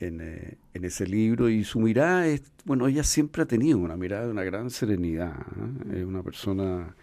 en, 0.01 0.21
eh, 0.21 0.59
en 0.75 0.85
ese 0.85 1.07
libro. 1.07 1.49
Y 1.49 1.65
su 1.65 1.81
mirada 1.81 2.27
es, 2.27 2.43
bueno, 2.65 2.87
ella 2.89 3.05
siempre 3.05 3.43
ha 3.43 3.47
tenido 3.47 3.79
una 3.79 3.97
mirada 3.97 4.27
de 4.27 4.33
una 4.33 4.45
gran 4.45 4.71
serenidad, 4.71 5.35
¿eh? 5.93 5.99
es 6.01 6.05
una 6.05 6.23
persona 6.23 6.95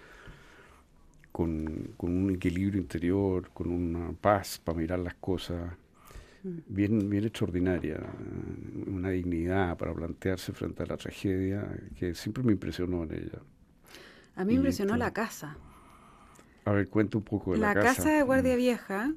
con, 1.31 1.93
con 1.97 2.11
un 2.11 2.31
equilibrio 2.31 2.79
interior, 2.81 3.49
con 3.53 3.69
una 3.71 4.11
paz 4.13 4.59
para 4.63 4.77
mirar 4.77 4.99
las 4.99 5.15
cosas 5.15 5.73
bien, 6.43 7.09
bien 7.09 7.25
extraordinaria, 7.25 7.99
una 8.87 9.09
dignidad 9.11 9.77
para 9.77 9.93
plantearse 9.93 10.53
frente 10.53 10.83
a 10.83 10.87
la 10.87 10.97
tragedia 10.97 11.67
que 11.97 12.15
siempre 12.15 12.43
me 12.43 12.53
impresionó 12.53 13.03
en 13.03 13.13
ella. 13.13 13.39
A 14.35 14.43
mí 14.43 14.53
me 14.53 14.57
impresionó 14.57 14.97
la 14.97 15.11
casa. 15.11 15.57
A 16.65 16.71
ver, 16.71 16.89
cuenta 16.89 17.17
un 17.17 17.23
poco 17.23 17.53
de 17.53 17.59
la, 17.59 17.73
La 17.73 17.81
casa 17.81 18.11
de 18.11 18.21
Guardia 18.23 18.53
Mm. 18.53 18.57
Vieja, 18.57 19.11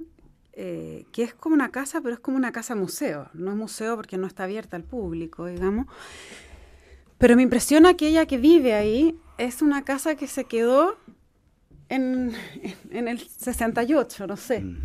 eh, 0.53 1.07
que 1.13 1.23
es 1.23 1.35
como 1.35 1.55
una 1.55 1.71
casa, 1.71 2.01
pero 2.01 2.15
es 2.15 2.21
como 2.21 2.37
una 2.37 2.53
casa 2.53 2.75
museo. 2.75 3.29
No 3.35 3.51
es 3.51 3.57
museo 3.57 3.97
porque 3.97 4.17
no 4.17 4.27
está 4.27 4.45
abierta 4.45 4.77
al 4.77 4.85
público, 4.85 5.47
digamos. 5.47 5.87
Pero 7.19 7.37
me 7.37 7.43
impresiona 7.43 7.95
que 7.95 8.09
ella 8.09 8.27
que 8.27 8.39
vive 8.39 8.75
ahí 8.75 9.19
es 9.39 9.63
una 9.63 9.85
casa 9.85 10.15
que 10.15 10.27
se 10.27 10.45
quedó 10.45 10.97
en, 11.89 12.33
en 12.91 13.09
el 13.09 13.19
68, 13.19 14.27
no 14.27 14.37
sé. 14.37 14.61
Mm. 14.61 14.79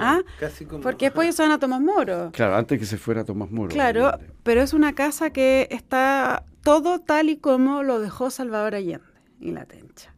¿Ah? 0.00 0.20
Casi 0.38 0.64
como... 0.64 0.82
Porque 0.82 1.06
después 1.06 1.26
ellos 1.26 1.36
se 1.36 1.42
van 1.42 1.52
a 1.52 1.58
Tomás 1.58 1.80
Moro. 1.80 2.30
Claro, 2.32 2.56
antes 2.56 2.78
que 2.78 2.86
se 2.86 2.98
fuera 2.98 3.24
Tomás 3.24 3.50
Moro. 3.50 3.70
Claro, 3.70 4.08
obviamente. 4.08 4.34
pero 4.44 4.62
es 4.62 4.72
una 4.72 4.94
casa 4.94 5.30
que 5.30 5.66
está 5.70 6.44
todo 6.62 7.00
tal 7.00 7.30
y 7.30 7.38
como 7.38 7.82
lo 7.82 7.98
dejó 7.98 8.30
Salvador 8.30 8.74
Allende 8.74 9.07
y 9.40 9.52
la 9.52 9.64
Tencha. 9.64 10.12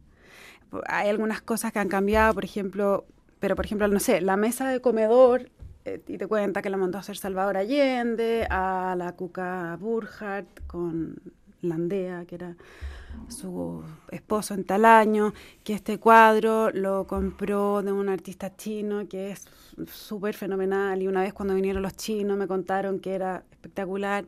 Hay 0.87 1.09
algunas 1.09 1.41
cosas 1.41 1.71
que 1.71 1.79
han 1.79 1.89
cambiado, 1.89 2.33
por 2.33 2.45
ejemplo, 2.45 3.05
pero 3.39 3.55
por 3.55 3.65
ejemplo, 3.65 3.87
no 3.87 3.99
sé, 3.99 4.21
la 4.21 4.37
mesa 4.37 4.69
de 4.69 4.81
comedor, 4.81 5.49
eh, 5.83 6.01
y 6.07 6.17
te 6.17 6.27
cuenta 6.27 6.61
que 6.61 6.69
la 6.69 6.77
mandó 6.77 6.97
a 6.97 7.01
hacer 7.01 7.17
Salvador 7.17 7.57
Allende, 7.57 8.47
a 8.49 8.95
la 8.97 9.13
Cuca 9.13 9.77
Burhardt 9.79 10.67
con 10.67 11.15
Landea, 11.61 12.25
que 12.25 12.35
era 12.35 12.55
su 13.27 13.83
esposo 14.09 14.53
en 14.53 14.63
tal 14.63 14.85
año, 14.85 15.33
que 15.63 15.73
este 15.73 15.99
cuadro 15.99 16.69
lo 16.71 17.07
compró 17.07 17.81
de 17.81 17.91
un 17.91 18.09
artista 18.09 18.55
chino 18.55 19.07
que 19.07 19.31
es 19.31 19.45
súper 19.91 20.35
fenomenal 20.35 21.01
y 21.01 21.07
una 21.07 21.21
vez 21.21 21.33
cuando 21.33 21.55
vinieron 21.55 21.81
los 21.81 21.95
chinos 21.95 22.37
me 22.37 22.47
contaron 22.47 22.99
que 22.99 23.13
era 23.13 23.43
espectacular. 23.51 24.25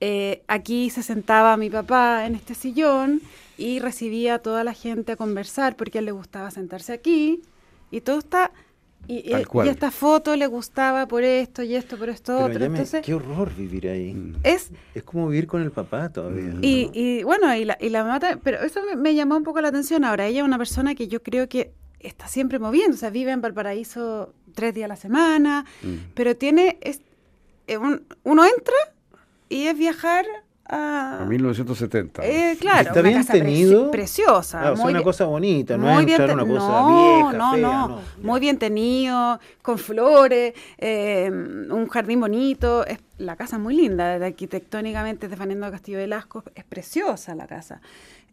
Eh, 0.00 0.42
aquí 0.48 0.90
se 0.90 1.02
sentaba 1.02 1.56
mi 1.56 1.70
papá 1.70 2.26
en 2.26 2.34
este 2.34 2.54
sillón 2.54 3.20
y 3.58 3.78
recibía 3.78 4.34
a 4.34 4.38
toda 4.40 4.64
la 4.64 4.74
gente 4.74 5.12
a 5.12 5.16
conversar 5.16 5.76
porque 5.76 5.98
a 5.98 6.00
él 6.00 6.06
le 6.06 6.12
gustaba 6.12 6.50
sentarse 6.50 6.92
aquí 6.92 7.42
y 7.90 8.00
todo 8.00 8.18
está... 8.18 8.52
Y, 9.06 9.30
Tal 9.30 9.42
y- 9.42 9.44
cual. 9.44 9.66
y 9.66 9.70
esta 9.70 9.90
foto 9.90 10.34
le 10.34 10.46
gustaba 10.46 11.06
por 11.06 11.24
esto 11.24 11.62
y 11.62 11.74
esto, 11.74 11.98
por 11.98 12.08
esto 12.08 12.32
Pero 12.36 12.46
otro. 12.46 12.58
ya 12.58 12.68
me- 12.70 12.78
Entonces, 12.78 13.04
qué 13.04 13.12
horror 13.12 13.54
vivir 13.54 13.86
ahí. 13.88 14.14
Mm. 14.14 14.36
es 14.42 14.70
Es 14.94 15.02
como 15.02 15.28
vivir 15.28 15.46
con 15.46 15.60
el 15.60 15.70
papá 15.70 16.08
todavía. 16.10 16.44
Mm. 16.54 16.64
y, 16.64 16.84
¿no? 16.86 16.90
y 16.94 17.22
bueno, 17.22 17.54
y 17.54 17.66
la, 17.66 17.76
y 17.78 17.90
la 17.90 18.02
mata, 18.04 18.38
pero 18.42 18.62
eso 18.62 18.80
me, 18.88 18.96
me 18.96 19.14
llamó 19.14 19.36
un 19.36 19.44
poco 19.44 19.60
la 19.60 19.68
atención. 19.68 20.04
Ahora, 20.06 20.26
ella 20.26 20.40
es 20.40 20.44
una 20.46 20.56
persona 20.56 20.94
que 20.94 21.06
yo 21.06 21.22
creo 21.22 21.50
que 21.50 21.72
está 22.00 22.28
siempre 22.28 22.58
moviendo, 22.58 22.94
o 22.94 22.98
sea, 22.98 23.10
vive 23.10 23.30
en 23.32 23.42
Valparaíso 23.42 24.32
tres 24.54 24.72
días 24.74 24.86
a 24.86 24.88
la 24.88 24.96
semana, 24.96 25.66
Mm. 25.82 25.94
pero 26.14 26.34
tiene, 26.34 26.78
es, 26.80 27.02
eh, 27.66 27.76
un- 27.76 28.04
uno 28.22 28.42
entra 28.46 28.74
y 29.50 29.64
es 29.66 29.76
viajar 29.76 30.24
a... 30.66 31.20
A 31.22 31.24
1970. 31.26 32.24
Eh, 32.24 32.56
claro, 32.60 32.88
Está 32.88 33.00
una 33.00 33.08
bien 33.08 33.20
casa 33.20 33.34
preci- 33.34 33.38
tenido. 33.42 33.90
preciosa. 33.90 34.60
Ah, 34.68 34.72
o 34.72 34.76
sea, 34.76 34.84
muy 34.84 34.94
una 34.94 35.02
cosa 35.02 35.24
bonita, 35.26 35.76
no 35.76 35.86
muy 35.86 36.00
es 36.00 36.06
bien 36.06 36.20
entrar 36.20 36.36
una 36.38 36.46
cosa 36.54 36.80
no, 36.80 36.88
vieja, 36.88 37.32
no, 37.38 37.52
fea, 37.52 37.60
no, 37.62 37.88
no. 37.88 38.00
muy 38.22 38.40
bien 38.40 38.58
tenido, 38.58 39.40
con 39.62 39.78
flores, 39.78 40.54
eh, 40.78 41.30
un 41.30 41.88
jardín 41.88 42.20
bonito, 42.20 42.86
es 42.86 42.98
la 43.18 43.36
casa 43.36 43.56
es 43.56 43.62
muy 43.62 43.76
linda, 43.76 44.14
arquitectónicamente 44.14 45.28
de 45.28 45.36
Fernando 45.36 45.70
Castillo 45.70 45.98
Velasco, 45.98 46.42
es 46.54 46.64
preciosa 46.64 47.34
la 47.34 47.46
casa. 47.46 47.80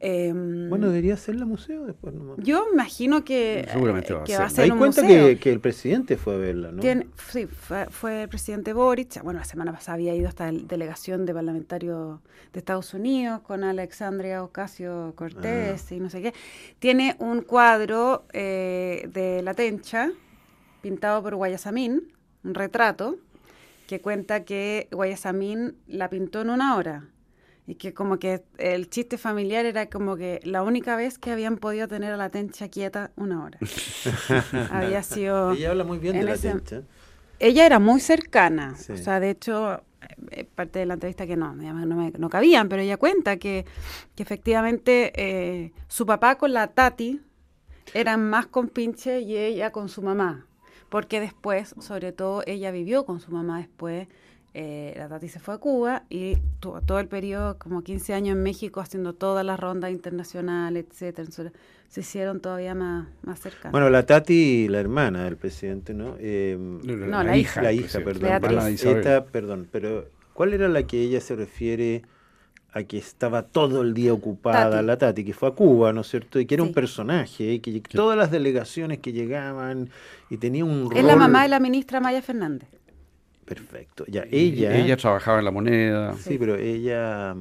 Eh, 0.04 0.34
Bueno, 0.34 0.88
debería 0.88 1.16
ser 1.16 1.36
la 1.36 1.46
museo 1.46 1.86
después 1.86 2.12
nomás. 2.16 2.38
yo 2.40 2.66
imagino 2.74 3.24
que, 3.24 3.68
Seguramente 3.72 4.14
va 4.14 4.22
a 4.22 4.24
que 4.24 4.32
ser. 4.32 4.42
va 4.42 4.46
a 4.48 4.50
ser 4.50 4.72
un 4.72 4.80
cuenta 4.80 5.04
museo. 5.04 5.28
que, 5.28 5.38
que 5.38 5.52
el 5.52 5.60
presidente 5.60 6.18
fue 6.18 6.34
a 6.34 6.38
verla, 6.38 6.72
¿no? 6.72 6.82
Tiene- 6.82 7.06
sí, 7.30 7.46
fue, 7.46 7.86
fue 7.92 8.24
el 8.24 8.30
presidente 8.30 8.74
Boric. 8.74 9.22
Bueno, 9.22 9.40
la 9.40 9.46
semana 9.46 9.72
pasada 9.72 9.94
había 9.96 10.16
ido 10.16 10.28
hasta 10.28 10.52
la 10.52 10.60
delegación 10.64 11.28
de 11.28 11.34
parlamentarios 11.36 12.20
de 12.52 12.60
Estados 12.60 12.96
Unidos 12.96 13.42
con 13.42 13.64
Alexandria 13.64 14.44
Ocasio 14.44 15.14
Cortés 15.16 15.86
Ah. 15.92 15.94
y 15.96 16.00
no 16.00 16.10
sé 16.10 16.24
qué. 16.24 16.34
Tiene 16.80 17.16
un 17.20 17.42
cuadro 17.42 18.26
eh, 18.34 19.08
de 19.14 19.44
la 19.44 19.54
Tencha 19.54 20.10
pintado 20.82 21.22
por 21.22 21.36
Guayasamín, 21.36 22.12
un 22.44 22.56
retrato, 22.56 23.18
que 23.86 24.00
cuenta 24.02 24.46
que 24.46 24.88
Guayasamín 24.92 25.76
la 25.88 26.10
pintó 26.10 26.42
en 26.42 26.50
una 26.50 26.76
hora. 26.76 27.04
Y 27.68 27.76
que 27.76 27.94
como 27.94 28.18
que 28.20 28.44
el 28.58 28.90
chiste 28.90 29.18
familiar 29.18 29.66
era 29.66 29.90
como 29.90 30.18
que 30.18 30.40
la 30.44 30.64
única 30.64 30.96
vez 30.96 31.18
que 31.18 31.32
habían 31.32 31.58
podido 31.58 31.88
tener 31.88 32.12
a 32.12 32.18
la 32.18 32.30
Tencha 32.30 32.68
quieta 32.70 33.12
una 33.16 33.44
hora. 33.44 33.60
Había 34.72 35.04
sido... 35.04 35.52
Ella 35.52 35.72
habla 35.72 35.84
muy 35.84 36.00
bien 36.00 36.18
de 36.20 36.24
la 36.24 36.34
ese- 36.34 36.50
tencha. 36.52 36.82
Ella 37.40 37.66
era 37.66 37.80
muy 37.80 38.00
cercana, 38.00 38.76
Sí. 38.76 38.94
o 38.94 38.98
sea, 38.98 39.20
de 39.20 39.32
hecho, 39.32 39.82
eh, 40.32 40.44
parte 40.44 40.80
de 40.80 40.86
la 40.86 40.94
entrevista 40.96 41.26
que 41.26 41.36
no, 41.36 41.56
digamos, 41.56 41.88
no, 41.88 41.96
me- 41.96 42.12
no 42.12 42.30
cabían, 42.30 42.70
pero 42.70 42.82
ella 42.84 42.98
cuenta 42.98 43.38
que, 43.38 43.66
que 44.16 44.24
efectivamente 44.24 45.12
eh, 45.16 45.72
su 45.88 46.06
papá 46.06 46.38
con 46.38 46.54
la 46.54 46.68
Tati 46.68 47.20
eran 47.96 48.30
más 48.30 48.46
compinche 48.48 49.22
y 49.22 49.38
ella 49.38 49.72
con 49.72 49.90
su 49.90 50.02
mamá, 50.04 50.46
porque 50.90 51.20
después, 51.20 51.74
sobre 51.80 52.12
todo, 52.12 52.44
ella 52.46 52.70
vivió 52.72 53.06
con 53.06 53.20
su 53.20 53.32
mamá 53.32 53.58
después. 53.58 54.08
Eh, 54.54 54.94
la 54.98 55.08
Tati 55.08 55.30
se 55.30 55.40
fue 55.40 55.54
a 55.54 55.58
Cuba 55.58 56.04
y 56.10 56.36
tuvo 56.60 56.82
todo 56.82 57.00
el 57.00 57.08
periodo, 57.08 57.58
como 57.58 57.82
15 57.84 58.14
años 58.14 58.36
en 58.36 58.44
México, 58.44 58.82
haciendo 58.82 59.14
todas 59.14 59.46
las 59.46 59.60
rondas 59.60 59.92
internacionales, 59.92 60.86
etcétera. 60.90 61.30
Se 61.88 62.00
hicieron 62.02 62.40
todavía 62.40 62.74
más, 62.76 63.08
más 63.24 63.40
cercanas. 63.40 63.72
Bueno, 63.72 63.90
la 63.90 64.06
Tati, 64.06 64.68
la 64.68 64.80
hermana 64.80 65.26
del 65.26 65.38
presidente, 65.38 65.94
¿no? 65.94 66.16
Eh, 66.20 66.58
No, 66.60 67.24
la 67.24 67.38
hija. 67.38 67.62
La 67.62 67.74
hija, 67.74 68.00
presidente, 68.00 68.40
perdón. 68.42 68.56
la 68.56 68.64
Beatriz. 68.66 68.84
Esta, 68.86 69.26
perdón, 69.26 69.68
pero 69.72 70.06
¿cuál 70.34 70.54
era 70.54 70.68
la 70.70 70.84
que 70.84 71.02
ella 71.02 71.20
se 71.22 71.36
refiere 71.36 72.04
a 72.74 72.84
que 72.84 72.98
estaba 72.98 73.44
todo 73.44 73.82
el 73.82 73.94
día 73.94 74.14
ocupada, 74.14 74.70
Tati. 74.72 74.86
la 74.86 74.98
Tati, 74.98 75.26
que 75.26 75.34
fue 75.34 75.50
a 75.50 75.52
Cuba, 75.52 75.92
¿no 75.92 76.02
es 76.02 76.08
cierto? 76.08 76.40
Y 76.40 76.46
que 76.46 76.56
era 76.56 76.64
Sí. 76.64 76.70
un 76.70 76.74
personaje, 76.74 77.54
y 77.54 77.60
que 77.60 77.82
todas 77.82 78.18
las 78.18 78.32
delegaciones 78.32 79.00
que 79.00 79.12
llegaban 79.12 79.90
y 80.30 80.38
tenía 80.38 80.64
un 80.64 80.90
rol... 80.90 80.98
es 80.98 81.04
la 81.04 81.18
mamá 81.18 81.44
de 81.44 81.50
la 81.50 81.60
ministra 81.60 82.00
Maya 82.00 82.22
Fernández. 82.22 82.70
Perfecto. 83.56 84.06
Ya, 84.08 84.26
ella... 84.32 84.76
Ella 84.78 84.96
trabajaba 84.96 85.40
en 85.40 85.46
la 85.46 85.52
moneda. 85.52 86.16
Sí, 86.18 86.38
pero 86.40 86.56
ella... 86.56 87.36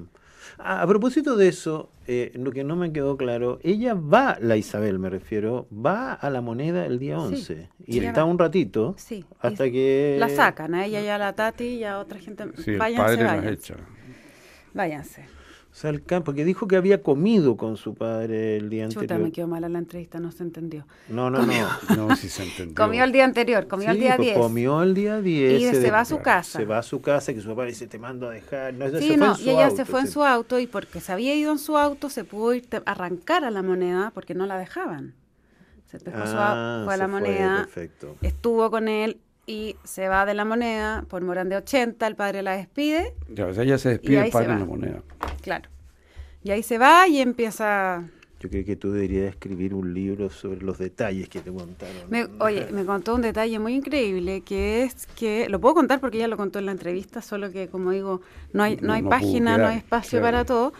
Ah, 0.58 0.82
a 0.82 0.86
propósito 0.86 1.36
de 1.36 1.48
eso, 1.48 1.90
eh, 2.06 2.32
lo 2.34 2.50
que 2.50 2.64
no 2.64 2.76
me 2.76 2.92
quedó 2.92 3.16
claro, 3.16 3.60
ella 3.62 3.94
va, 3.94 4.36
la 4.40 4.56
Isabel 4.58 4.98
me 4.98 5.08
refiero, 5.08 5.66
va 5.72 6.12
a 6.12 6.28
la 6.28 6.40
moneda 6.42 6.84
el 6.84 6.98
día 6.98 7.16
Sí, 7.20 7.22
11 7.34 7.68
y 7.86 7.98
ella 7.98 8.08
está 8.08 8.24
va. 8.24 8.30
un 8.30 8.38
ratito 8.38 8.94
Sí. 8.98 9.24
hasta 9.40 9.70
que... 9.70 10.16
La 10.18 10.28
sacan, 10.28 10.74
a 10.74 10.84
ella 10.84 11.00
y 11.00 11.06
a 11.08 11.16
la 11.16 11.32
Tati 11.34 11.64
y 11.64 11.84
a 11.84 11.98
otra 11.98 12.18
gente. 12.18 12.44
Sí, 12.58 12.72
el 12.72 12.78
váyanse, 12.78 13.24
padre 13.24 13.52
echa. 13.52 13.74
Váyanse. 14.74 15.24
Porque 16.24 16.44
dijo 16.44 16.66
que 16.66 16.76
había 16.76 17.02
comido 17.02 17.56
con 17.56 17.76
su 17.76 17.94
padre 17.94 18.56
el 18.56 18.68
día 18.70 18.88
Chuta, 18.88 19.00
anterior. 19.02 19.20
me 19.26 19.32
quedó 19.32 19.46
mala 19.46 19.68
la 19.68 19.78
entrevista, 19.78 20.18
no 20.18 20.32
se 20.32 20.42
entendió. 20.42 20.86
No, 21.08 21.30
no, 21.30 21.46
no. 21.46 21.52
No, 21.96 22.16
si 22.16 22.28
se 22.28 22.42
entendió. 22.42 22.74
Comió 22.74 23.04
el 23.04 23.12
día 23.12 23.24
anterior, 23.24 23.66
comió 23.68 23.88
el 23.90 23.96
Sí, 23.96 24.00
día 24.02 24.16
pues 24.16 24.26
10. 24.28 24.38
Comió 24.38 24.82
el 24.82 24.94
día 24.94 25.20
10. 25.20 25.62
Y 25.62 25.64
se 25.80 25.90
va 25.90 26.00
a 26.00 26.04
su 26.04 26.18
casa. 26.18 26.58
Se 26.58 26.64
va 26.64 26.78
a 26.78 26.82
su 26.82 27.00
casa, 27.00 27.32
que 27.32 27.40
su 27.40 27.48
papá 27.48 27.64
dice, 27.64 27.86
te 27.86 27.98
mando 27.98 28.28
a 28.28 28.32
dejar. 28.32 28.74
No, 28.74 28.88
Sí, 28.98 29.08
fue 29.08 29.16
no, 29.16 29.36
y 29.38 29.50
ella 29.50 29.64
auto, 29.66 29.76
se 29.76 29.84
fue 29.84 30.00
en 30.00 30.06
sí. 30.06 30.12
su 30.12 30.24
auto 30.24 30.58
y 30.58 30.66
porque 30.66 31.00
se 31.00 31.12
había 31.12 31.34
ido 31.34 31.52
en 31.52 31.58
su 31.58 31.76
auto 31.78 32.10
se 32.10 32.24
pudo 32.24 32.52
ir 32.54 32.68
arrancar 32.86 33.44
a 33.44 33.50
la 33.50 33.62
moneda 33.62 34.10
porque 34.12 34.34
no 34.34 34.46
la 34.46 34.58
dejaban. 34.58 35.14
Se 35.86 35.98
dejó 35.98 36.26
su 36.26 36.36
Ah, 36.36 36.74
auto, 36.76 36.84
fue 36.86 36.94
a 36.94 36.96
la 36.96 37.08
moneda, 37.08 37.56
perfecto. 37.64 38.16
estuvo 38.22 38.70
con 38.70 38.88
él 38.88 39.18
y 39.50 39.74
se 39.82 40.08
va 40.08 40.26
de 40.26 40.34
la 40.34 40.44
moneda 40.44 41.04
por 41.08 41.24
Morán 41.24 41.48
de 41.48 41.56
80, 41.56 42.06
el 42.06 42.14
padre 42.14 42.40
la 42.42 42.56
despide 42.56 43.14
Ya, 43.34 43.46
o 43.46 43.52
sea, 43.52 43.64
ella 43.64 43.78
se 43.78 43.88
despide 43.88 44.26
el 44.26 44.30
padre 44.30 44.46
va. 44.46 44.58
la 44.60 44.64
moneda. 44.64 45.02
Claro. 45.42 45.68
Y 46.44 46.52
ahí 46.52 46.62
se 46.62 46.78
va 46.78 47.08
y 47.08 47.18
empieza 47.18 48.08
Yo 48.38 48.48
creo 48.48 48.64
que 48.64 48.76
tú 48.76 48.92
deberías 48.92 49.30
escribir 49.30 49.74
un 49.74 49.92
libro 49.92 50.30
sobre 50.30 50.60
los 50.60 50.78
detalles 50.78 51.28
que 51.28 51.40
te 51.40 51.52
contaron. 51.52 52.30
oye, 52.38 52.68
me 52.70 52.84
contó 52.84 53.16
un 53.16 53.22
detalle 53.22 53.58
muy 53.58 53.74
increíble, 53.74 54.42
que 54.42 54.84
es 54.84 55.08
que, 55.16 55.48
lo 55.48 55.60
puedo 55.60 55.74
contar 55.74 55.98
porque 55.98 56.18
ella 56.18 56.28
lo 56.28 56.36
contó 56.36 56.60
en 56.60 56.66
la 56.66 56.72
entrevista, 56.72 57.20
solo 57.20 57.50
que 57.50 57.66
como 57.66 57.90
digo, 57.90 58.20
no 58.52 58.62
hay, 58.62 58.76
no, 58.76 58.92
hay 58.92 59.02
página, 59.02 59.58
no 59.58 59.66
hay 59.66 59.78
espacio 59.78 60.20
para 60.20 60.44
todo, 60.44 60.72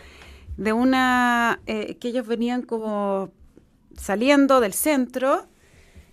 de 0.57 0.73
una, 0.73 1.59
eh, 1.67 1.97
que 1.97 2.07
ellos 2.07 2.25
venían 2.25 2.63
como 2.63 3.33
saliendo 3.97 4.61
del 4.61 4.75
centro 4.75 5.49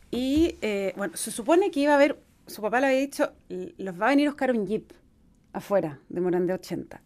y, 0.09 0.55
eh, 0.61 0.93
bueno, 0.97 1.15
se 1.17 1.31
supone 1.31 1.69
que 1.69 1.81
iba 1.81 1.91
a 1.91 1.95
haber, 1.95 2.17
su 2.47 2.61
papá 2.61 2.79
le 2.79 2.87
había 2.87 2.99
dicho, 2.99 3.31
los 3.49 3.99
va 3.99 4.07
a 4.07 4.09
venir 4.09 4.27
a 4.27 4.31
buscar 4.31 4.51
un 4.51 4.65
jeep 4.65 4.91
afuera 5.53 5.99
de 6.09 6.21
Morán 6.21 6.47
de 6.47 6.53
80. 6.53 7.01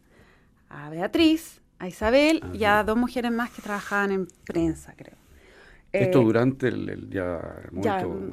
A 0.69 0.89
Beatriz, 0.89 1.61
a 1.79 1.87
Isabel 1.87 2.43
y 2.53 2.63
a 2.63 2.83
dos 2.83 2.97
mujeres 2.97 3.31
más 3.31 3.49
que 3.51 3.61
trabajaban 3.61 4.11
en 4.11 4.27
prensa, 4.45 4.93
creo. 4.95 5.15
Esto 5.91 6.21
eh, 6.21 6.23
durante 6.23 6.67
el, 6.69 7.09
día, 7.09 7.41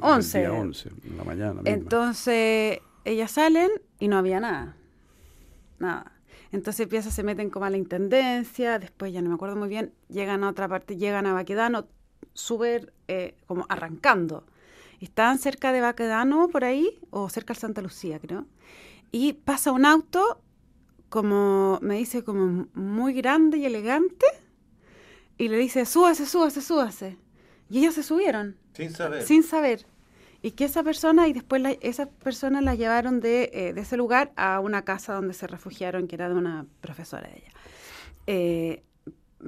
11. 0.01 0.43
en 0.43 1.17
la 1.17 1.25
mañana. 1.25 1.61
Entonces, 1.65 2.79
ellas 3.05 3.33
salen 3.33 3.71
y 3.99 4.09
no 4.09 4.19
había 4.19 4.39
nada. 4.39 4.77
Nada. 5.79 6.13
Entonces 6.53 6.81
empieza, 6.85 7.11
se 7.11 7.23
meten 7.23 7.51
como 7.51 7.67
a 7.67 7.71
la 7.71 7.77
intendencia, 7.77 8.79
después 8.79 9.13
ya 9.13 9.21
no 9.21 9.29
me 9.29 9.35
acuerdo 9.35 9.57
muy 9.57 9.69
bien, 9.69 9.93
llegan 10.09 10.45
a 10.45 10.49
otra 10.49 10.67
parte, 10.69 10.97
llegan 10.97 11.27
a 11.27 11.35
Baquedano, 11.35 11.89
súper 12.33 12.93
eh, 13.07 13.37
como 13.47 13.67
arrancando. 13.69 14.45
Estaban 15.01 15.39
cerca 15.39 15.73
de 15.73 15.81
Baquedano 15.81 16.49
por 16.49 16.65
ahí, 16.65 16.99
o 17.11 17.29
cerca 17.29 17.55
de 17.55 17.61
Santa 17.61 17.83
Lucía, 17.83 18.19
creo. 18.19 18.47
Y 19.13 19.35
pasa 19.35 19.73
un 19.73 19.87
auto, 19.87 20.41
como 21.09 21.79
me 21.83 21.97
dice, 21.97 22.25
como 22.25 22.67
muy 22.75 23.15
grande 23.15 23.59
y 23.59 23.67
elegante, 23.67 24.27
y 25.39 25.49
le 25.49 25.57
dice, 25.57 25.87
súbase, 25.87 26.27
súbase, 26.27 26.61
súbase. 26.61 27.17
Y 27.71 27.79
ellos 27.79 27.95
se 27.95 28.03
subieron. 28.03 28.57
Sin 28.73 28.91
saber. 28.91 29.23
Sin 29.23 29.43
saber. 29.43 29.87
Y 30.43 30.53
que 30.53 30.65
esa 30.65 30.83
persona, 30.83 31.29
y 31.29 31.33
después 31.33 31.63
la, 31.63 31.73
esas 31.81 32.09
personas 32.09 32.63
la 32.63 32.75
llevaron 32.75 33.21
de, 33.21 33.51
eh, 33.53 33.73
de, 33.73 33.81
ese 33.81 33.97
lugar 33.97 34.33
a 34.37 34.61
una 34.61 34.83
casa 34.83 35.15
donde 35.15 35.35
se 35.35 35.47
refugiaron, 35.47 36.09
que 36.09 36.17
era 36.17 36.29
de 36.29 36.35
una 36.35 36.67
profesora 36.81 37.29
de 37.29 37.39
ella. 37.39 37.53
Eh, 38.27 38.83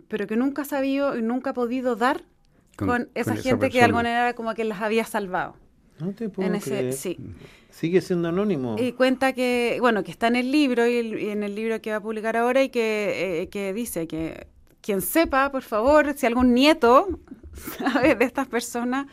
pero 0.08 0.26
que 0.26 0.36
nunca 0.36 0.62
ha 0.62 0.64
sabido 0.64 1.16
y 1.16 1.22
nunca 1.22 1.50
ha 1.50 1.54
podido 1.54 1.96
dar 1.96 2.24
con, 2.86 3.08
esa 3.14 3.36
gente 3.36 3.70
que 3.70 3.78
de 3.78 3.84
alguna 3.84 4.10
manera 4.10 4.34
como 4.34 4.54
que 4.54 4.64
las 4.64 4.80
había 4.80 5.04
salvado. 5.04 5.56
No 5.98 6.12
te 6.12 6.28
puedo 6.28 6.52
en 6.52 6.92
sí. 6.92 7.18
Sigue 7.70 8.00
siendo 8.00 8.28
anónimo. 8.28 8.76
Y 8.78 8.92
cuenta 8.92 9.32
que, 9.32 9.78
bueno, 9.80 10.02
que 10.02 10.10
está 10.10 10.26
en 10.26 10.36
el 10.36 10.50
libro 10.50 10.86
y, 10.86 11.30
en 11.30 11.42
el 11.42 11.54
libro 11.54 11.80
que 11.80 11.90
va 11.90 11.96
a 11.96 12.00
publicar 12.00 12.36
ahora 12.36 12.62
y 12.62 12.68
que, 12.68 13.42
eh, 13.42 13.48
que 13.48 13.72
dice 13.72 14.06
que 14.08 14.48
quien 14.80 15.02
sepa, 15.02 15.52
por 15.52 15.62
favor, 15.62 16.14
si 16.14 16.26
algún 16.26 16.54
nieto 16.54 17.20
sabe 17.78 18.14
de 18.14 18.24
estas 18.24 18.48
personas, 18.48 19.06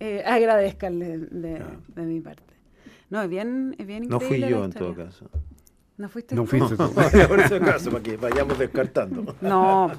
eh, 0.00 0.22
agradezcanle 0.26 1.18
de, 1.18 1.62
de, 1.94 2.02
mi 2.02 2.20
parte. 2.20 2.42
No, 3.08 3.22
es 3.22 3.28
bien, 3.28 3.76
es 3.78 3.86
bien 3.86 4.08
No 4.08 4.20
fui 4.20 4.40
yo 4.40 4.64
en 4.64 4.72
todo 4.72 4.94
caso. 4.94 5.30
¿No 5.98 6.08
fuiste 6.08 6.34
no 6.34 6.42
tú? 6.42 6.48
Fuiste 6.48 6.76
tú. 6.76 6.92
por 7.28 7.40
ese 7.40 7.60
caso, 7.60 7.90
para 7.90 8.02
que 8.02 8.16
vayamos 8.16 8.58
descartando. 8.58 9.36
No, 9.42 9.90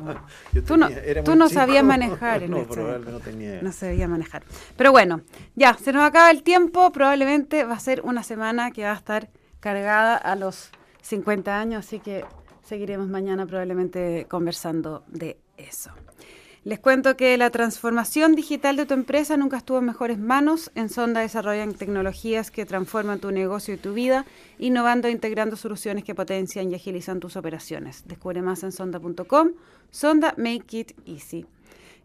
tú 0.66 0.78
no, 0.78 0.90
tú 1.24 1.36
no 1.36 1.50
sabías 1.50 1.84
manejar. 1.84 2.44
En 2.44 2.52
no, 2.52 2.66
no 2.66 3.20
tenía. 3.20 3.62
No 3.62 3.72
sabía 3.72 4.08
manejar. 4.08 4.44
Pero 4.76 4.92
bueno, 4.92 5.22
ya, 5.56 5.76
se 5.76 5.94
nos 5.94 6.04
acaba 6.04 6.32
el 6.32 6.44
tiempo. 6.44 6.92
Probablemente 6.92 7.64
va 7.64 7.76
a 7.76 7.80
ser 7.80 8.02
una 8.02 8.24
semana 8.24 8.72
que 8.72 8.84
va 8.84 8.92
a 8.92 8.96
estar 8.96 9.30
cargada 9.60 10.18
a 10.18 10.36
los 10.36 10.72
50 11.02 11.60
años, 11.60 11.86
así 11.86 12.00
que 12.00 12.26
seguiremos 12.64 13.08
mañana 13.08 13.46
probablemente 13.46 14.26
conversando 14.30 15.04
de 15.08 15.38
eso. 15.58 15.92
Les 16.66 16.80
cuento 16.80 17.18
que 17.18 17.38
la 17.38 17.50
transformación 17.50 18.36
digital 18.36 18.78
de 18.78 18.86
tu 18.86 18.94
empresa 18.94 19.36
nunca 19.36 19.58
estuvo 19.58 19.80
en 19.80 19.86
mejores 19.86 20.18
manos. 20.18 20.72
En 20.76 20.88
Sonda 20.88 21.20
desarrollan 21.20 21.74
tecnologías 21.74 22.52
que 22.52 22.66
transforman 22.66 23.20
tu 23.20 23.32
negocio 23.32 23.74
y 23.74 23.78
tu 23.78 23.94
vida, 23.94 24.26
innovando 24.60 25.10
e 25.10 25.12
integrando 25.12 25.58
soluciones 25.58 26.06
que 26.06 26.16
potencian 26.16 26.72
y 26.72 26.76
agilizan 26.76 27.20
tus 27.20 27.36
operaciones. 27.36 28.04
Descubre 28.08 28.42
más 28.42 28.64
en 28.64 28.72
sonda.com. 28.72 29.52
Sonda 29.92 30.36
Make 30.38 30.78
It 30.78 30.92
Easy. 31.06 31.46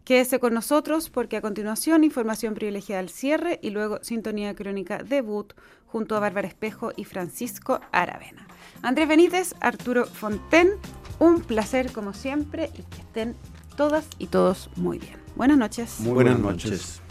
Quédese 0.03 0.39
con 0.39 0.53
nosotros 0.53 1.09
porque 1.09 1.37
a 1.37 1.41
continuación 1.41 2.03
información 2.03 2.53
privilegiada 2.53 2.99
al 2.99 3.09
cierre 3.09 3.59
y 3.61 3.69
luego 3.69 3.99
sintonía 4.01 4.55
crónica 4.55 5.03
debut 5.03 5.53
junto 5.85 6.17
a 6.17 6.19
Bárbara 6.19 6.49
Espejo 6.49 6.91
y 6.97 7.05
Francisco 7.05 7.79
Aravena. 7.93 8.45
Andrés 8.81 9.07
Benítez, 9.07 9.55
Arturo 9.61 10.05
Fonten, 10.05 10.71
un 11.19 11.41
placer 11.41 11.93
como 11.93 12.13
siempre 12.13 12.71
y 12.73 12.83
que 12.83 13.01
estén 13.01 13.35
todas 13.79 14.09
y 14.17 14.27
todos 14.27 14.69
muy 14.75 14.99
bien. 14.99 15.13
Buenas 15.37 15.57
noches. 15.57 16.01
Muy 16.01 16.11
buenas, 16.11 16.37
noches. 16.37 17.01